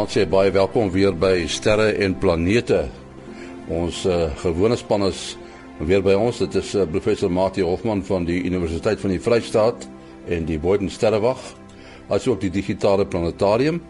Vanaand 0.00 0.16
sê 0.16 0.22
baie 0.24 0.48
welkom 0.48 0.88
weer 0.88 1.12
by 1.12 1.42
Sterre 1.44 1.90
en 2.00 2.14
Planete. 2.16 2.86
Ons 3.68 3.98
uh, 4.08 4.30
gewone 4.40 4.78
span 4.80 5.04
is 5.04 5.34
weer 5.76 6.00
by 6.00 6.14
ons. 6.16 6.38
Dit 6.40 6.56
is 6.56 6.70
uh, 6.72 6.86
professor 6.88 7.28
Mati 7.28 7.60
Hofman 7.60 8.00
van 8.08 8.24
die 8.24 8.38
Universiteit 8.48 9.02
van 9.02 9.12
die 9.12 9.20
Vrystaat 9.20 9.84
en 10.24 10.48
die 10.48 10.56
Boden 10.56 10.88
Sterrewag, 10.88 11.42
asook 12.08 12.40
die 12.40 12.48
digitale 12.48 13.04
planetarium. 13.04 13.82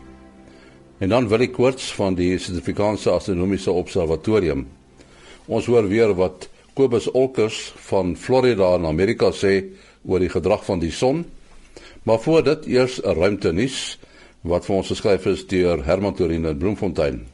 En 0.98 1.14
dan 1.14 1.30
Willie 1.30 1.52
Koorts 1.54 1.92
van 1.94 2.18
die 2.18 2.32
Suid-Afrikaanse 2.42 3.14
Astronomiese 3.14 3.70
Observatorium. 3.70 4.66
Ons 5.46 5.70
hoor 5.70 5.86
weer 5.86 6.16
wat 6.18 6.50
Kobus 6.74 7.06
Olkers 7.14 7.68
van 7.86 8.16
Florida 8.18 8.74
in 8.82 8.90
Amerika 8.90 9.30
sê 9.30 9.60
oor 10.02 10.18
die 10.18 10.34
gedrag 10.34 10.66
van 10.66 10.82
die 10.82 10.90
son. 10.90 11.22
Maar 12.02 12.18
voor 12.18 12.42
dit 12.42 12.66
eers 12.66 12.98
'n 12.98 13.14
ruimte 13.14 13.54
nuus 13.54 14.00
wat 14.42 14.64
vir 14.64 14.76
ons 14.76 14.88
geskryf 14.88 15.26
is 15.26 15.44
deur 15.46 15.84
Herman 15.84 16.14
Torin 16.14 16.48
in 16.48 16.58
Bloemfontein. 16.58 17.26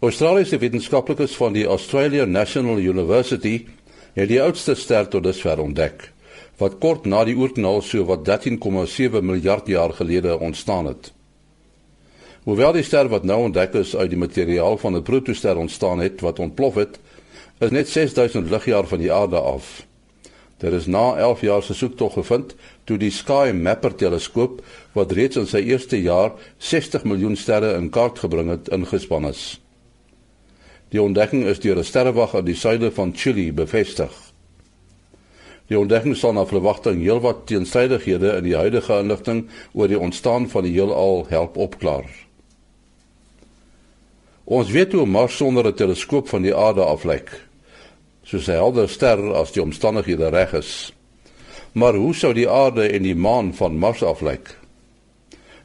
Australiese 0.00 0.58
wetenskaplikes 0.58 1.36
van 1.36 1.52
die 1.52 1.66
Australian 1.66 2.30
National 2.30 2.78
University 2.78 3.66
het 4.14 4.28
die 4.28 4.42
oudste 4.42 4.74
ster 4.74 5.08
tot 5.10 5.26
dusver 5.26 5.60
ontdek 5.62 6.12
wat 6.58 6.80
kort 6.82 7.04
na 7.06 7.22
die 7.26 7.36
oerknal 7.38 7.82
so 7.86 8.02
wat 8.08 8.24
13,7 8.26 9.22
miljard 9.22 9.68
jaar 9.70 9.92
gelede 9.94 10.38
ontstaan 10.38 10.90
het. 10.90 11.12
Hoewel 12.42 12.72
die 12.74 12.82
ster 12.82 13.06
wat 13.12 13.26
nou 13.28 13.44
ontdek 13.46 13.76
is 13.78 13.94
uit 13.96 14.10
die 14.10 14.18
materiaal 14.18 14.78
van 14.78 14.96
'n 14.96 15.02
protoster 15.02 15.56
ontstaan 15.56 16.00
het 16.00 16.20
wat 16.20 16.38
ontplof 16.38 16.74
het, 16.74 16.98
is 17.60 17.70
net 17.70 17.88
6000 17.88 18.50
ligjaar 18.50 18.86
van 18.86 18.98
die 18.98 19.12
aarde 19.12 19.38
af. 19.38 19.86
Dit 20.58 20.72
is 20.72 20.86
na 20.86 21.16
11 21.16 21.40
jaar 21.40 21.62
se 21.62 21.74
soektog 21.74 22.12
gevind 22.18 22.54
toe 22.84 22.96
die 22.98 23.12
Sky 23.14 23.52
Mapper 23.54 23.94
teleskoop 23.94 24.58
wat 24.92 25.12
reeds 25.14 25.38
in 25.38 25.46
sy 25.46 25.62
eerste 25.70 26.00
jaar 26.02 26.32
60 26.58 27.04
miljoen 27.06 27.36
sterre 27.38 27.76
in 27.78 27.90
kaart 27.94 28.18
gebring 28.18 28.50
het 28.50 28.70
ingespan 28.74 29.28
is. 29.30 29.60
Die 30.90 31.02
ontdekking 31.02 31.44
is 31.46 31.62
deur 31.62 31.78
'n 31.78 31.84
sterrewag 31.84 32.34
in 32.34 32.44
die 32.44 32.58
suide 32.58 32.90
van 32.90 33.14
Chili 33.14 33.52
bevestig. 33.52 34.10
Die 35.68 35.78
ontdekking 35.78 36.16
sal 36.16 36.32
na 36.32 36.46
verwagting 36.46 37.02
heelwat 37.02 37.46
teenstrydighede 37.46 38.36
in 38.36 38.44
die 38.44 38.56
huidige 38.56 38.98
inligting 38.98 39.48
oor 39.72 39.88
die 39.88 39.98
ontstaan 39.98 40.48
van 40.48 40.62
die 40.62 40.72
heelal 40.72 41.26
help 41.28 41.56
opklaar. 41.56 42.08
Ons 44.44 44.70
weet 44.70 44.92
hoe 44.92 45.06
Mars 45.06 45.36
sonder 45.36 45.66
'n 45.66 45.74
teleskoop 45.74 46.28
van 46.28 46.42
die 46.42 46.56
aarde 46.56 46.84
aflyk 46.84 47.47
soos 48.28 48.48
'n 48.48 48.60
helder 48.60 48.88
ster 48.88 49.20
as 49.34 49.52
die 49.52 49.62
omstandighede 49.62 50.28
reg 50.28 50.52
is. 50.52 50.92
Maar 51.72 51.94
hoe 51.94 52.14
sou 52.14 52.32
die 52.34 52.48
aarde 52.48 52.88
en 52.88 53.02
die 53.02 53.16
maan 53.16 53.54
van 53.54 53.78
Mars 53.78 54.02
aflyk? 54.02 54.56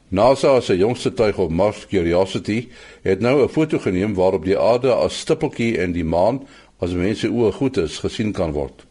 NASA 0.07 0.61
se 0.61 0.77
jongste 0.77 1.13
tuig 1.13 1.37
op 1.37 1.51
Mars 1.51 1.87
Curiosity 1.87 2.67
het 3.01 3.19
nou 3.19 3.43
'n 3.43 3.49
foto 3.49 3.79
geneem 3.79 4.13
waarop 4.13 4.45
die 4.45 4.59
aarde 4.59 4.93
as 4.93 5.19
stippeltjie 5.19 5.77
en 5.77 5.91
die 5.91 6.05
maan 6.05 6.47
as 6.79 6.93
mense 6.93 7.27
oë 7.27 7.51
goed 7.51 7.77
is 7.77 7.99
gesien 7.99 8.31
kan 8.31 8.51
word. 8.51 8.85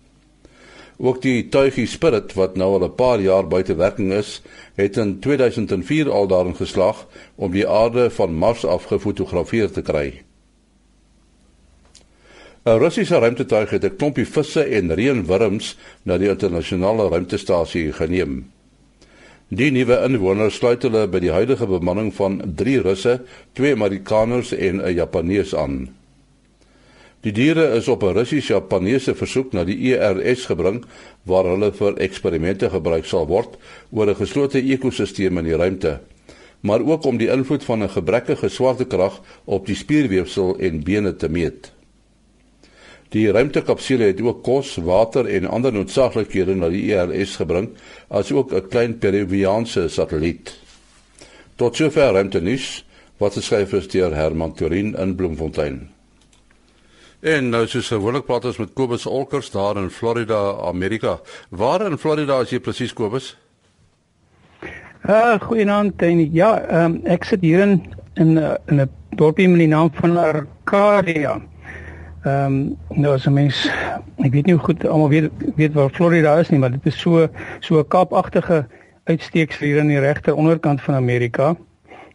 Ook 0.99 1.23
die 1.23 1.49
tuigie 1.49 1.87
Spirit 1.87 2.35
wat 2.35 2.57
nou 2.57 2.73
al 2.73 2.85
'n 2.85 2.95
paar 2.95 3.21
jaar 3.21 3.49
buite 3.49 3.75
werking 3.75 4.13
is, 4.13 4.43
het 4.75 4.97
in 4.97 5.21
2004 5.21 6.11
al 6.11 6.27
daarin 6.27 6.57
geslaag 6.57 7.07
om 7.35 7.53
die 7.53 7.69
aarde 7.69 8.11
van 8.11 8.35
Mars 8.35 8.65
af 8.65 8.85
gefotografeer 8.85 9.71
te 9.71 9.83
kry. 9.83 10.23
'n 12.65 12.79
Russiese 12.79 13.19
ruimtetuig 13.19 13.71
het 13.71 13.85
'n 13.85 13.97
klompie 13.97 14.27
visse 14.27 14.63
en 14.63 14.95
reënwurms 14.95 15.77
na 16.07 16.19
die 16.19 16.29
internasionale 16.29 17.09
ruimtestasie 17.09 17.93
geneem. 17.93 18.45
Die 19.49 19.71
nuwe 19.71 19.97
inwoners 20.07 20.61
sluit 20.61 20.83
hulle 20.87 21.09
by 21.09 21.19
die 21.19 21.33
huidige 21.35 21.67
bemanning 21.67 22.13
van 22.15 22.39
3 22.55 22.79
Russe, 22.81 23.21
2 23.59 23.73
Amerikaners 23.75 24.53
en 24.53 24.79
'n 24.79 24.95
Japanees 24.95 25.55
aan. 25.55 25.91
Die 27.21 27.33
diere 27.33 27.67
is 27.75 27.89
op 27.89 28.03
'n 28.03 28.15
Russies-Japaneese 28.15 29.15
versoek 29.15 29.53
na 29.53 29.65
die 29.65 29.79
ERS 29.91 30.47
gebring 30.47 30.85
waar 31.23 31.45
hulle 31.45 31.73
vir 31.73 31.99
eksperimente 31.99 32.71
gebruik 32.71 33.05
sal 33.05 33.27
word 33.27 33.59
oor 33.91 34.07
'n 34.07 34.15
geslote 34.15 34.63
ekosisteem 34.63 35.39
in 35.39 35.45
die 35.45 35.57
ruimte, 35.57 36.01
maar 36.61 36.81
ook 36.81 37.05
om 37.05 37.17
die 37.17 37.31
invloed 37.31 37.65
van 37.65 37.83
'n 37.83 37.89
gebrekkige 37.89 38.49
swaartekrag 38.49 39.21
op 39.45 39.67
die 39.67 39.77
spierweefsel 39.77 40.59
en 40.59 40.85
bene 40.85 41.17
te 41.17 41.29
meet. 41.29 41.73
Die 43.13 43.29
ruimtekapsule 43.29 44.09
het 44.09 44.21
ook 44.25 44.41
kos, 44.45 44.77
water 44.81 45.27
en 45.29 45.47
ander 45.47 45.73
noodsaaklikhede 45.73 46.55
na 46.57 46.71
die 46.73 46.87
ISS 46.95 47.37
gebring, 47.43 47.69
asook 48.09 48.53
'n 48.53 48.69
klein 48.69 48.99
Peruviaanse 48.99 49.89
satelliet. 49.89 50.59
Tot 51.57 51.77
sover 51.77 52.13
ruimtenuus 52.13 52.85
wat 53.19 53.35
geskryf 53.35 53.73
is 53.73 53.89
deur 53.89 54.15
Herman 54.15 54.55
Turin 54.55 54.97
in 54.97 55.15
Bloemfontein. 55.15 55.91
En 57.21 57.51
nou 57.51 57.67
soos 57.67 57.89
gewoonlik 57.89 58.25
praat 58.25 58.45
ons 58.45 58.57
met 58.57 58.73
Kobus 58.75 59.07
Olkers 59.07 59.51
daar 59.51 59.77
in 59.77 59.91
Florida, 59.91 60.57
Amerika. 60.67 61.21
Waar 61.49 61.87
in 61.87 61.99
Florida 61.99 62.41
is 62.41 62.51
jy 62.51 62.59
presies 62.61 62.93
Kobus? 62.93 63.37
Uh 65.07 65.39
goeienaand 65.41 66.03
en 66.03 66.33
ja, 66.33 66.85
um, 66.85 67.01
ek 67.05 67.25
sit 67.25 67.41
hier 67.41 67.61
in 67.61 67.95
in 68.15 68.39
'n 68.39 68.91
dorpie 69.17 69.49
met 69.49 69.59
die 69.59 69.69
naam 69.69 69.91
van 69.93 70.17
Arcadia. 70.17 71.41
Ehm 72.23 72.45
um, 72.45 72.77
nou 73.03 73.15
as 73.15 73.27
'n 73.27 73.33
mens 73.33 73.71
ek 74.23 74.33
weet 74.33 74.47
nie 74.47 74.55
hoe 74.55 74.65
goed 74.65 74.87
almal 74.87 75.09
weet 75.09 75.31
weet 75.57 75.73
waar 75.73 75.91
Florida 75.91 76.39
is 76.39 76.51
nie, 76.51 76.59
maar 76.59 76.71
dit 76.71 76.87
is 76.87 77.01
so 77.01 77.29
so 77.61 77.79
'n 77.79 77.89
kaapagtige 77.89 78.67
uitsteeksel 79.05 79.67
hier 79.67 79.81
aan 79.81 79.91
die 79.91 79.99
regter 79.99 80.35
onderkant 80.35 80.83
van 80.83 80.95
Amerika. 80.95 81.57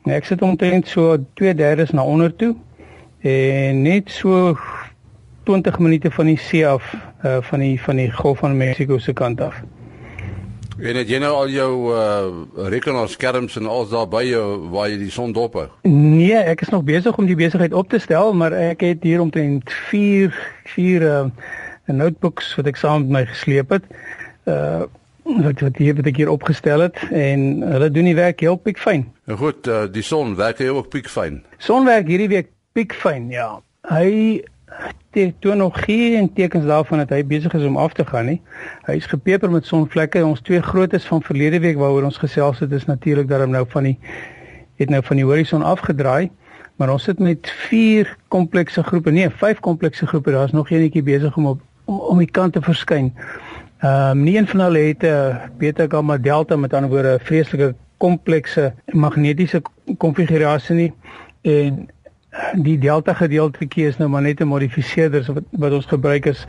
Nou 0.03 0.17
ek 0.17 0.25
sit 0.25 0.41
omtrent 0.41 0.87
so 0.87 1.17
2/3 1.33 1.91
na 1.91 2.03
onder 2.03 2.35
toe 2.35 2.55
en 3.19 3.81
net 3.81 4.11
so 4.11 4.57
20 5.43 5.79
minute 5.79 6.11
van 6.11 6.25
die 6.25 6.37
see 6.37 6.67
af 6.67 6.95
uh, 7.25 7.37
van 7.41 7.59
die 7.59 7.81
van 7.81 7.95
die 7.95 8.11
Golf 8.11 8.37
van 8.37 8.57
Mexico 8.57 8.97
se 8.97 9.13
kant 9.13 9.41
af. 9.41 9.63
En 10.77 10.93
het 10.95 11.09
jy 11.09 11.17
nou 11.17 11.31
al 11.33 11.49
jou 11.49 11.71
uh 11.89 12.67
rekenaarskerms 12.69 13.55
en 13.57 13.65
alles 13.65 13.89
daar 13.89 14.05
by 14.09 14.21
jou 14.27 14.43
waar 14.69 14.91
jy 14.91 14.99
die 15.01 15.13
son 15.13 15.31
dop 15.33 15.55
hou? 15.57 15.65
Nee, 15.89 16.37
ek 16.37 16.61
is 16.61 16.69
nog 16.69 16.83
besig 16.85 17.17
om 17.17 17.25
die 17.25 17.37
besigheid 17.37 17.73
op 17.73 17.89
te 17.89 17.99
stel, 17.99 18.29
maar 18.37 18.53
ek 18.53 18.85
het 18.85 19.05
hier 19.07 19.23
omtrent 19.23 19.73
4 19.89 20.35
4 20.75 21.07
uh 21.07 21.23
notebooks 21.87 22.51
wat 22.59 22.69
ek 22.69 22.77
saam 22.77 23.07
met 23.07 23.13
my 23.15 23.23
gesleep 23.31 23.73
het. 23.73 23.89
Uh 24.45 24.85
wat 25.27 25.59
wat 25.59 25.79
hier 25.81 25.97
wat 25.97 26.07
ek 26.07 26.21
hier 26.21 26.29
opgestel 26.31 26.85
het 26.85 26.99
en 27.11 27.63
hulle 27.65 27.89
doen 27.91 28.07
die 28.07 28.15
werk 28.15 28.39
heel 28.45 28.55
piekfyn. 28.55 29.07
Nou 29.27 29.39
goed, 29.41 29.67
uh 29.67 29.87
die 29.91 30.05
son 30.05 30.37
werk 30.37 30.61
hy 30.61 30.69
ook 30.71 30.91
piekfyn. 30.93 31.41
Son 31.57 31.89
werk 31.89 32.07
hierdie 32.07 32.29
week 32.31 32.53
piekfyn, 32.77 33.31
ja. 33.33 33.57
Hy 33.89 34.43
dit 35.11 35.33
toon 35.39 35.57
nog 35.57 35.83
geen 35.83 36.33
tekens 36.33 36.65
daarvan 36.65 36.97
dat 36.97 37.09
hy 37.09 37.25
besig 37.25 37.53
is 37.53 37.63
om 37.63 37.77
af 37.77 37.93
te 37.93 38.05
gaan 38.05 38.25
nie. 38.25 38.41
Hy 38.85 38.97
is 38.99 39.05
gepeper 39.05 39.51
met 39.51 39.65
sonvlekke. 39.65 40.25
Ons 40.25 40.41
twee 40.41 40.61
grootes 40.61 41.05
van 41.05 41.21
verlede 41.21 41.59
week 41.59 41.77
waaroor 41.77 42.03
ons 42.03 42.17
gesels 42.17 42.59
het 42.59 42.71
is 42.71 42.85
natuurlik 42.85 43.27
dat 43.27 43.39
hom 43.39 43.55
nou 43.55 43.65
van 43.69 43.83
die 43.83 43.97
het 44.77 44.89
nou 44.89 45.01
van 45.03 45.15
die 45.15 45.25
horison 45.25 45.63
afgedraai. 45.63 46.29
Maar 46.75 46.91
ons 46.93 47.03
sit 47.03 47.19
met 47.19 47.49
vier 47.69 48.17
komplekse 48.27 48.83
groepe, 48.83 49.11
nee, 49.11 49.29
vyf 49.29 49.59
komplekse 49.59 50.07
groepe. 50.07 50.31
Daar's 50.31 50.51
nog 50.51 50.69
eenetjie 50.69 51.03
besig 51.03 51.37
om 51.37 51.45
op 51.45 51.61
om, 51.87 51.99
om 51.99 52.17
die 52.17 52.31
kant 52.31 52.53
te 52.53 52.61
verskyn. 52.61 53.13
Ehm 53.77 54.17
um, 54.17 54.23
nie 54.23 54.37
een 54.37 54.47
van 54.47 54.59
hulle 54.59 54.79
het 54.79 55.03
'n 55.03 55.05
uh, 55.05 55.35
beta 55.57 55.85
gamma 55.87 56.17
delta 56.17 56.55
met 56.55 56.73
ander 56.73 56.89
woorde 56.89 57.13
'n 57.13 57.25
vreeslike 57.25 57.75
komplekse 57.97 58.73
magnetiese 58.85 59.61
konfigurasie 59.97 60.75
nie 60.75 60.93
en 61.41 61.87
die 62.53 62.77
delta 62.77 63.13
gedeeltetjie 63.17 63.87
is 63.87 63.97
nou 63.97 64.09
maar 64.09 64.21
net 64.21 64.39
'n 64.39 64.43
gemodifiseerder 64.43 65.25
wat 65.33 65.43
wat 65.51 65.71
ons 65.71 65.85
gebruik 65.85 66.25
is 66.25 66.45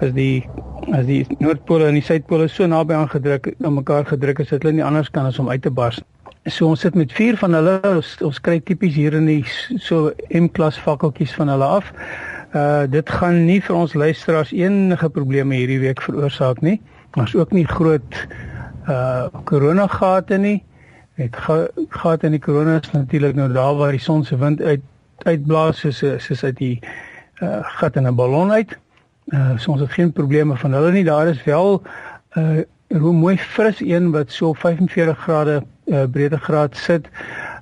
as 0.00 0.12
die 0.12 0.48
as 0.92 1.06
die 1.06 1.26
noordpole 1.38 1.86
en 1.86 1.94
die 1.94 2.02
suidpole 2.02 2.48
so 2.48 2.66
naby 2.66 2.94
aangedruk 2.94 3.54
aan 3.64 3.74
mekaar 3.74 4.04
gedruk 4.06 4.38
is 4.38 4.48
dat 4.48 4.62
hulle 4.62 4.74
nie 4.74 4.84
anders 4.84 5.10
kan 5.10 5.26
as 5.26 5.38
om 5.38 5.48
uit 5.48 5.62
te 5.62 5.70
bars. 5.70 6.00
So 6.44 6.66
ons 6.66 6.80
sit 6.80 6.94
met 6.94 7.12
vier 7.12 7.36
van 7.36 7.54
hulle 7.54 7.80
ons, 7.96 8.16
ons 8.22 8.40
kry 8.40 8.60
tipies 8.60 8.94
hier 8.94 9.14
in 9.14 9.26
die 9.26 9.44
so 9.78 10.12
M-klas 10.28 10.78
fakkeltjies 10.78 11.34
van 11.34 11.48
hulle 11.48 11.64
af. 11.64 11.92
Uh 12.54 12.84
dit 12.90 13.10
gaan 13.10 13.44
nie 13.46 13.60
vir 13.60 13.76
ons 13.76 13.94
luisteraars 13.94 14.52
enige 14.52 15.08
probleme 15.08 15.54
hierdie 15.54 15.80
week 15.80 16.02
veroorsaak 16.02 16.60
nie. 16.60 16.80
Ons 17.16 17.34
ook 17.34 17.52
nie 17.52 17.66
groot 17.66 18.26
uh 18.88 19.28
korona 19.44 19.86
gate 19.86 20.38
nie. 20.38 20.62
Dit 21.16 21.36
gate 21.88 22.26
in 22.26 22.32
die 22.32 22.40
korona 22.40 22.80
is 22.80 22.90
natuurlik 22.90 23.34
nou 23.34 23.52
daar 23.52 23.76
waar 23.76 23.90
die 23.90 24.00
son 24.00 24.24
se 24.24 24.36
wind 24.36 24.62
uit 24.62 24.82
uitblaas 25.24 25.78
soos 25.78 26.04
soos 26.18 26.44
uit 26.44 26.56
die 26.56 26.78
uh, 27.42 27.58
gat 27.78 27.96
in 27.96 28.06
'n 28.06 28.14
ballon 28.14 28.52
uit. 28.52 28.78
Uh, 29.26 29.58
so 29.58 29.70
ons 29.70 29.80
het 29.80 29.92
geen 29.92 30.12
probleme 30.12 30.56
van 30.56 30.72
hulle 30.72 30.92
nie. 30.92 31.04
Daar 31.04 31.28
is 31.28 31.44
wel 31.44 31.82
'n 32.34 32.40
uh, 32.40 33.00
hoe 33.00 33.12
mooi 33.12 33.38
fris 33.38 33.80
een 33.80 34.10
wat 34.10 34.30
so 34.30 34.52
45 34.52 35.18
grade 35.18 35.62
uh, 35.84 36.02
breedtegraad 36.10 36.76
sit. 36.76 37.08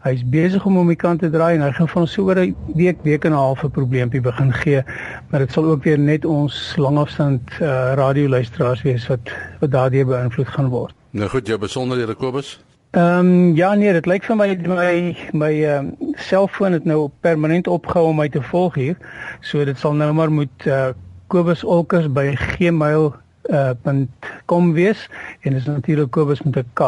Hy's 0.03 0.23
besig 0.25 0.65
om 0.65 0.79
om 0.79 0.87
die 0.87 0.97
kant 0.97 1.21
te 1.21 1.31
draai 1.31 1.55
en 1.55 1.63
hy 1.63 1.73
gaan 1.77 1.89
van 1.89 2.07
so 2.07 2.23
oor 2.23 2.39
'n 2.41 2.57
week 2.75 3.03
week 3.03 3.25
en 3.25 3.33
'n 3.33 3.35
half 3.35 3.65
'n 3.65 3.71
probleempie 3.71 4.21
begin 4.21 4.53
gee. 4.53 4.83
Maar 5.29 5.41
dit 5.41 5.53
sal 5.53 5.65
ook 5.65 5.85
weer 5.85 5.99
net 5.99 6.25
ons 6.25 6.77
langafstand 6.77 7.51
uh, 7.61 7.93
radioluisteraars 7.95 8.83
wees 8.83 9.07
wat 9.07 9.31
wat 9.61 9.71
daardie 9.71 10.05
beïnvloed 10.05 10.49
gaan 10.49 10.69
word. 10.69 10.95
Nou 11.11 11.29
goed, 11.29 11.47
jou 11.47 11.59
besonderhede 11.59 12.15
Kobus. 12.15 12.61
Ehm 12.91 13.19
um, 13.19 13.57
ja 13.57 13.75
nee, 13.75 13.93
dit 13.93 14.07
lyk 14.07 14.25
vir 14.27 14.37
my 14.37 14.57
my 14.67 15.17
my 15.33 15.63
ehm 15.63 15.95
um, 16.01 16.15
selfoon 16.19 16.73
het 16.75 16.85
nou 16.85 17.11
permanent 17.23 17.69
opgehou 17.71 18.09
om 18.11 18.17
my 18.19 18.29
te 18.29 18.43
volg 18.43 18.75
hier. 18.75 18.97
So 19.41 19.65
dit 19.65 19.79
sal 19.79 19.95
nou 19.95 20.13
maar 20.13 20.31
moet 20.31 20.67
uh, 20.67 20.89
Kobus 21.31 21.65
Olkers 21.65 22.11
by 22.11 22.35
gmail.com 22.35 24.69
uh, 24.69 24.75
wees 24.75 25.09
en 25.41 25.53
dit 25.53 25.61
is 25.61 25.67
natuurlik 25.71 26.11
Kobus 26.11 26.43
met 26.43 26.57
'n 26.57 26.67
K. 26.75 26.81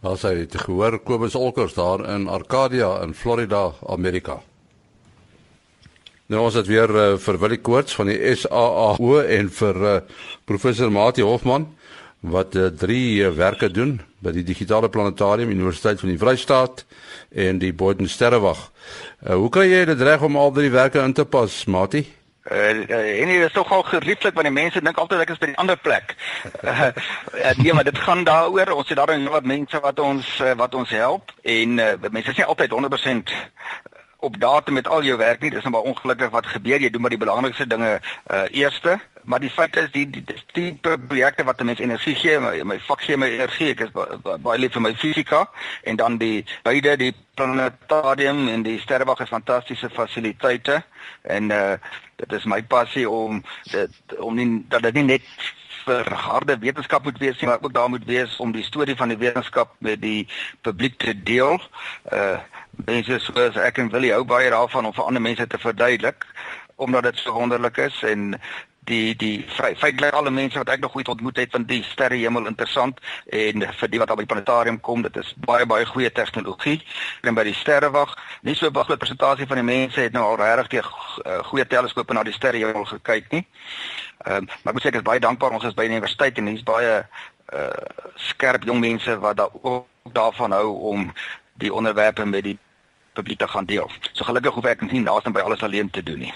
Ons 0.00 0.22
het 0.22 0.54
gehoor 0.54 0.98
Kobus 0.98 1.34
Olkers 1.34 1.74
daar 1.74 2.14
in 2.14 2.28
Arcadia 2.28 3.02
in 3.02 3.14
Florida, 3.14 3.72
Amerika. 3.86 4.40
Nou 6.26 6.42
ons 6.42 6.54
het 6.54 6.66
weer 6.66 6.90
uh, 6.90 7.18
vir 7.18 7.38
Willie 7.38 7.60
Koorts 7.60 7.94
van 7.94 8.06
die 8.06 8.34
SAAO 8.34 9.20
en 9.20 9.50
vir 9.50 9.82
uh, 9.82 10.00
professor 10.44 10.92
Mati 10.92 11.22
Hofman 11.22 11.66
wat 12.22 12.54
uh, 12.54 12.66
drie 12.66 13.22
uh, 13.22 13.32
werke 13.34 13.70
doen 13.70 13.96
by 14.22 14.30
die 14.30 14.44
digitale 14.46 14.88
planetarium 14.88 15.50
Universiteit 15.50 16.00
van 16.00 16.12
die 16.12 16.18
Vrystaat 16.18 16.84
en 17.34 17.58
die 17.58 17.72
Boden 17.74 18.08
Sterrewag. 18.08 18.68
Uh, 19.26 19.34
hoe 19.34 19.50
kry 19.50 19.66
jy 19.66 19.84
dit 19.90 20.00
reg 20.06 20.22
om 20.22 20.38
al 20.38 20.54
drie 20.54 20.70
werke 20.70 21.02
in 21.02 21.12
te 21.12 21.26
pas, 21.26 21.64
Mati? 21.66 22.04
Uh, 22.50 22.70
en 23.22 23.28
dit 23.30 23.42
is 23.42 23.54
nogal 23.54 23.82
gerieflik 23.86 24.34
want 24.34 24.46
die 24.46 24.54
mense 24.54 24.80
dink 24.82 24.98
altyd 24.98 25.20
ek 25.22 25.34
is 25.34 25.38
by 25.42 25.50
'n 25.50 25.60
ander 25.62 25.78
plek. 25.78 26.14
Uh, 26.62 26.90
nee, 27.62 27.72
maar 27.74 27.86
dit 27.86 27.98
gaan 27.98 28.24
daaroor. 28.24 28.70
Ons 28.70 28.88
het 28.88 28.98
daar 28.98 29.18
nou 29.18 29.30
wat 29.30 29.46
mense 29.46 29.80
wat 29.80 29.98
ons 29.98 30.38
uh, 30.40 30.54
wat 30.54 30.74
ons 30.74 30.90
help 30.90 31.30
en 31.42 31.78
uh, 31.78 31.94
mense 32.10 32.30
is 32.30 32.36
nie 32.36 32.46
altyd 32.46 32.70
100% 32.70 33.34
op 34.22 34.40
datum 34.40 34.74
met 34.74 34.88
al 34.88 35.02
jou 35.02 35.16
werk 35.18 35.40
nie. 35.40 35.50
Dis 35.50 35.62
nou 35.62 35.74
maar 35.74 35.90
ongelukkig 35.90 36.30
wat 36.30 36.46
gebeur. 36.46 36.80
Jy 36.80 36.90
doen 36.90 37.00
maar 37.00 37.14
die 37.14 37.24
belangrikste 37.24 37.66
dinge 37.66 37.98
uh, 37.98 38.42
eerste 38.50 38.98
maar 39.24 39.40
die 39.40 39.50
feit 39.50 39.76
is 39.76 39.90
die 39.92 40.06
die, 40.10 40.24
die 40.52 40.72
projekte 40.82 41.44
wat 41.44 41.62
mense 41.62 41.82
energie 41.82 42.14
gee, 42.14 42.38
my, 42.40 42.54
my 42.64 42.78
vak 42.88 43.04
gee 43.06 43.16
my 43.16 43.28
energie, 43.30 43.70
ek 43.72 43.86
is 43.86 43.92
baie 43.94 44.58
lief 44.58 44.74
vir 44.76 44.86
my 44.88 44.94
fisika 44.98 45.44
en 45.82 45.96
dan 46.00 46.18
die 46.18 46.44
beide 46.66 46.96
die 47.00 47.12
planetarium 47.34 48.48
en 48.52 48.64
die 48.66 48.78
sterrewag 48.82 49.24
is 49.24 49.32
fantastiese 49.32 49.90
fasiliteite 49.90 50.82
en 51.22 51.50
uh 51.50 51.76
dit 52.22 52.32
is 52.38 52.44
my 52.46 52.60
passie 52.62 53.08
om 53.10 53.40
dit 53.72 54.18
om 54.22 54.36
nie 54.38 54.46
dat 54.70 54.84
dit 54.86 55.00
nie 55.00 55.16
net 55.16 55.30
vir 55.84 56.06
harde 56.14 56.58
wetenskap 56.62 57.04
moet 57.04 57.18
wees 57.18 57.40
maar 57.42 57.58
ook 57.62 57.74
daar 57.74 57.88
moet 57.88 58.04
wees 58.06 58.36
om 58.36 58.52
die 58.52 58.64
storie 58.64 58.96
van 58.96 59.08
die 59.08 59.18
wetenskap 59.18 59.74
met 59.78 60.00
die 60.02 60.28
publiek 60.60 60.98
te 60.98 61.14
deel. 61.22 61.60
Uh 62.12 62.38
mense 62.86 63.18
soos 63.20 63.56
ek 63.60 63.78
en 63.82 63.90
Willie 63.92 64.12
hou 64.14 64.22
baie 64.24 64.50
daarvan 64.50 64.86
om 64.88 64.94
vir 64.96 65.04
ander 65.04 65.22
mense 65.22 65.46
te 65.46 65.58
verduidelik 65.58 66.24
omdat 66.76 67.02
dit 67.02 67.18
so 67.18 67.32
wonderlik 67.32 67.76
is. 67.76 68.02
En 68.02 68.40
die 68.84 69.14
die 69.16 69.44
feitelik 69.46 70.14
alle 70.14 70.30
mense 70.30 70.58
wat 70.58 70.70
ek 70.74 70.80
nog 70.82 70.94
ooit 70.96 71.08
ontmoet 71.08 71.36
het 71.36 71.50
van 71.54 71.64
die 71.66 71.82
sterrehemel 71.86 72.46
interessant. 72.50 72.98
En 73.26 73.62
vir 73.78 73.90
die 73.90 74.00
wat 74.02 74.10
al 74.10 74.18
by 74.18 74.26
planetarium 74.26 74.80
kom 74.80 75.04
dit 75.06 75.16
is 75.16 75.32
baie 75.46 75.66
baie 75.66 75.86
goeie 75.86 76.10
tegnologie. 76.12 76.80
En 77.22 77.34
by 77.38 77.44
die 77.46 77.54
sterrewag 77.54 78.16
nie 78.42 78.56
so 78.58 78.70
baie 78.70 78.96
presentasie 78.96 79.46
van 79.46 79.62
die 79.62 79.68
mense 79.68 80.00
het 80.00 80.16
nou 80.16 80.24
al 80.32 80.40
regtig 80.42 80.72
die 80.74 80.82
uh, 80.82 81.38
goeie 81.50 81.66
teleskope 81.66 82.14
na 82.14 82.26
die 82.26 82.34
sterrehemel 82.34 82.84
gekyk 82.96 83.30
nie. 83.30 83.46
Um, 84.26 84.46
maar 84.62 84.72
ek 84.72 84.78
moet 84.78 84.82
sê 84.84 84.90
ek 84.90 85.00
is 85.02 85.06
baie 85.06 85.22
dankbaar. 85.22 85.54
Ons 85.54 85.70
is 85.70 85.78
by 85.78 85.86
die 85.86 85.94
universiteit 85.94 86.38
en 86.38 86.50
hier's 86.50 86.66
baie 86.66 86.98
uh, 86.98 87.70
skerp 88.30 88.66
jong 88.66 88.82
mense 88.82 89.18
wat 89.22 89.38
daar 89.38 89.54
ook 89.62 89.86
daarvan 90.12 90.58
hou 90.58 90.68
om 90.90 91.10
die 91.62 91.70
onderwerpe 91.70 92.26
met 92.26 92.50
die 92.50 92.58
publiek 93.14 93.38
te 93.38 93.46
gaan 93.48 93.68
deel. 93.68 93.90
So 94.12 94.26
gelukkig 94.26 94.58
hoef 94.58 94.66
ek 94.66 94.88
nie 94.90 95.04
naaste 95.04 95.30
by 95.30 95.44
alles 95.46 95.62
alleen 95.62 95.90
te 95.90 96.02
doen 96.02 96.26
nie 96.26 96.34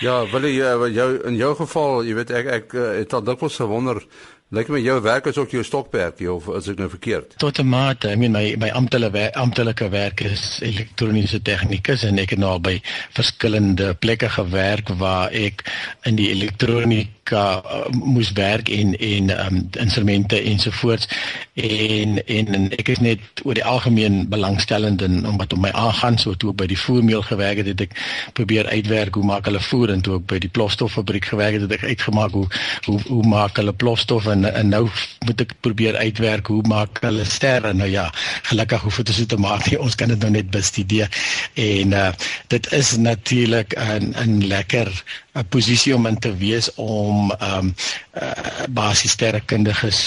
Ja, 0.00 0.22
wil 0.32 0.46
jy 0.48 0.64
uh, 0.64 0.88
jou 0.94 1.08
in 1.28 1.36
jou 1.36 1.54
geval, 1.58 2.04
jy 2.08 2.14
weet 2.18 2.30
ek 2.40 2.46
ek 2.58 2.74
uh, 2.74 2.86
het 2.98 3.14
al 3.16 3.24
dikwels 3.26 3.58
gewonder 3.60 4.02
Lyk 4.50 4.66
my 4.66 4.80
jou 4.82 4.96
werk 5.00 5.28
is 5.30 5.36
ook 5.38 5.52
jou 5.54 5.60
stokperd, 5.62 6.18
of 6.26 6.48
is 6.58 6.66
ek 6.72 6.80
nou 6.82 6.88
verkeerd? 6.90 7.36
Tot 7.38 7.60
'n 7.62 7.68
mate. 7.70 8.10
I 8.10 8.16
mean 8.16 8.32
my 8.32 8.56
my 8.58 8.70
amptelike 8.74 9.30
amptelike 9.34 9.88
werk 9.88 10.20
is 10.20 10.58
elektroniese 10.60 11.42
tegnikus 11.42 12.02
en 12.02 12.18
ek 12.18 12.30
het 12.30 12.38
nou 12.38 12.50
al 12.50 12.60
by 12.60 12.80
verskillende 13.14 13.94
plekke 13.94 14.28
gewerk 14.28 14.88
waar 14.98 15.30
ek 15.30 15.62
in 16.02 16.16
die 16.18 16.30
elektronika 16.30 17.62
uh, 17.62 17.86
moes 17.92 18.32
werk 18.32 18.68
en 18.68 18.98
en 18.98 19.30
um, 19.46 19.68
instrumente 19.78 20.42
ensovoorts 20.42 21.06
en, 21.54 22.26
en 22.26 22.54
en 22.54 22.70
ek 22.70 22.88
is 22.88 22.98
net 22.98 23.20
oor 23.44 23.54
die 23.54 23.64
algemeen 23.64 24.28
belangstellend 24.28 25.02
in 25.02 25.26
om 25.26 25.38
wat 25.38 25.52
om 25.52 25.60
my 25.60 25.70
aangaan 25.70 26.18
so 26.18 26.34
toe 26.34 26.50
ek 26.50 26.56
by 26.56 26.66
die 26.66 26.78
voermeel 26.78 27.22
gewerk 27.22 27.62
het, 27.62 27.66
het 27.66 27.80
ek 27.80 27.94
probeer 28.32 28.66
uitwerk 28.66 29.14
hoe 29.14 29.24
maak 29.24 29.46
hulle 29.46 29.62
voer 29.62 29.94
en 29.94 30.02
toe 30.02 30.18
ek 30.18 30.26
by 30.26 30.42
die 30.42 30.50
plofstoffabriek 30.50 31.30
gewerk 31.30 31.52
het, 31.52 31.62
het 31.68 31.78
ek 31.78 31.88
uitgemaak 31.94 32.34
hoe 32.34 32.46
hoe 32.84 32.98
hoe 33.06 33.22
maak 33.26 33.56
hulle 33.56 33.72
plofstof 33.72 34.26
en 34.26 34.39
en 34.44 34.54
en 34.54 34.68
nou 34.68 34.88
moet 35.26 35.40
ek 35.44 35.54
probeer 35.60 35.96
uitwerk 35.96 36.46
hoe 36.52 36.62
maak 36.68 37.00
hulle 37.04 37.24
sterre 37.28 37.72
nou 37.76 37.88
ja 37.90 38.06
gelukkig 38.48 38.82
hoef 38.86 39.00
dit 39.02 39.14
so 39.14 39.26
te 39.26 39.38
maak 39.40 39.66
nie. 39.68 39.78
Ons 39.80 39.96
kan 39.98 40.08
dit 40.08 40.20
nou 40.20 40.30
net 40.32 40.50
bestudeer. 40.50 41.08
En 41.54 41.96
uh, 41.96 42.10
dit 42.52 42.70
is 42.76 42.96
natuurlik 42.96 43.74
'n 43.76 44.14
'n 44.24 44.46
lekker 44.46 44.88
'n 44.88 45.38
uh, 45.38 45.44
posisie 45.48 45.94
om 45.94 46.06
in 46.06 46.18
te 46.18 46.36
wees 46.36 46.74
om 46.74 47.30
ehm 47.30 47.58
um, 47.58 47.74
uh, 48.22 48.64
basiese 48.68 49.14
sterrekundiges 49.16 50.00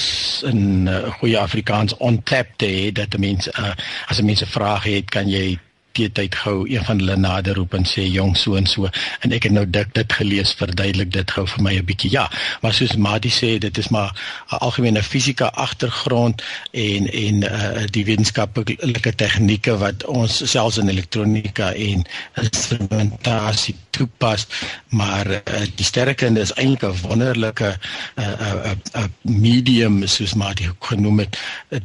in 0.45 0.87
uh, 0.87 1.11
goeie 1.19 1.39
Afrikaans 1.39 1.97
on 1.97 2.23
tap 2.23 2.47
te 2.55 2.65
hê 2.65 2.91
dat 2.91 3.17
mense 3.17 3.51
uh, 3.59 3.73
as 4.07 4.21
mense 4.21 4.45
vrae 4.45 4.95
het 4.95 5.09
kan 5.09 5.29
jy 5.29 5.59
die 5.97 6.09
tyd 6.11 6.35
gou 6.35 6.63
een 6.69 6.85
van 6.85 6.97
hulle 6.97 7.15
nader 7.15 7.55
roep 7.55 7.73
en 7.77 7.85
sê 7.85 8.05
jong 8.09 8.37
so 8.37 8.55
en 8.55 8.65
so. 8.65 8.89
En 9.21 9.31
ek 9.31 9.43
het 9.47 9.55
nou 9.55 9.65
dik 9.69 9.93
dit 9.93 10.13
gelees 10.19 10.53
verduidelik 10.57 11.11
dit 11.13 11.31
gou 11.31 11.45
vir 11.47 11.63
my 11.63 11.73
'n 11.77 11.85
bietjie. 11.85 12.11
Ja 12.11 12.29
maar 12.61 12.73
soos 12.73 12.95
Madi 12.95 13.29
sê 13.29 13.57
dit 13.59 13.77
is 13.77 13.89
maar 13.89 14.11
'n 14.51 14.55
algemene 14.55 15.03
fisika 15.03 15.45
agtergrond 15.45 16.43
en 16.71 17.11
en 17.11 17.43
uh, 17.43 17.85
die 17.91 18.05
wetenskaplike 18.05 19.15
tegnieke 19.15 19.77
wat 19.77 20.05
ons 20.05 20.41
selfs 20.51 20.77
in 20.77 20.89
elektronika 20.89 21.73
en 21.73 22.05
instrumentasie 22.33 23.75
toepas 23.93 24.47
maar 24.89 25.27
uh, 25.29 25.63
die 25.77 25.85
sterrekunde 25.85 26.41
is 26.41 26.53
eintlik 26.53 26.83
'n 26.89 27.07
wonderlike 27.07 27.69
'n 27.69 28.21
uh, 28.21 28.47
uh, 28.65 28.71
uh, 28.95 29.07
medium 29.21 30.01
soos 30.07 30.33
Madi 30.33 30.69
genoem 30.79 31.19
het 31.23 31.37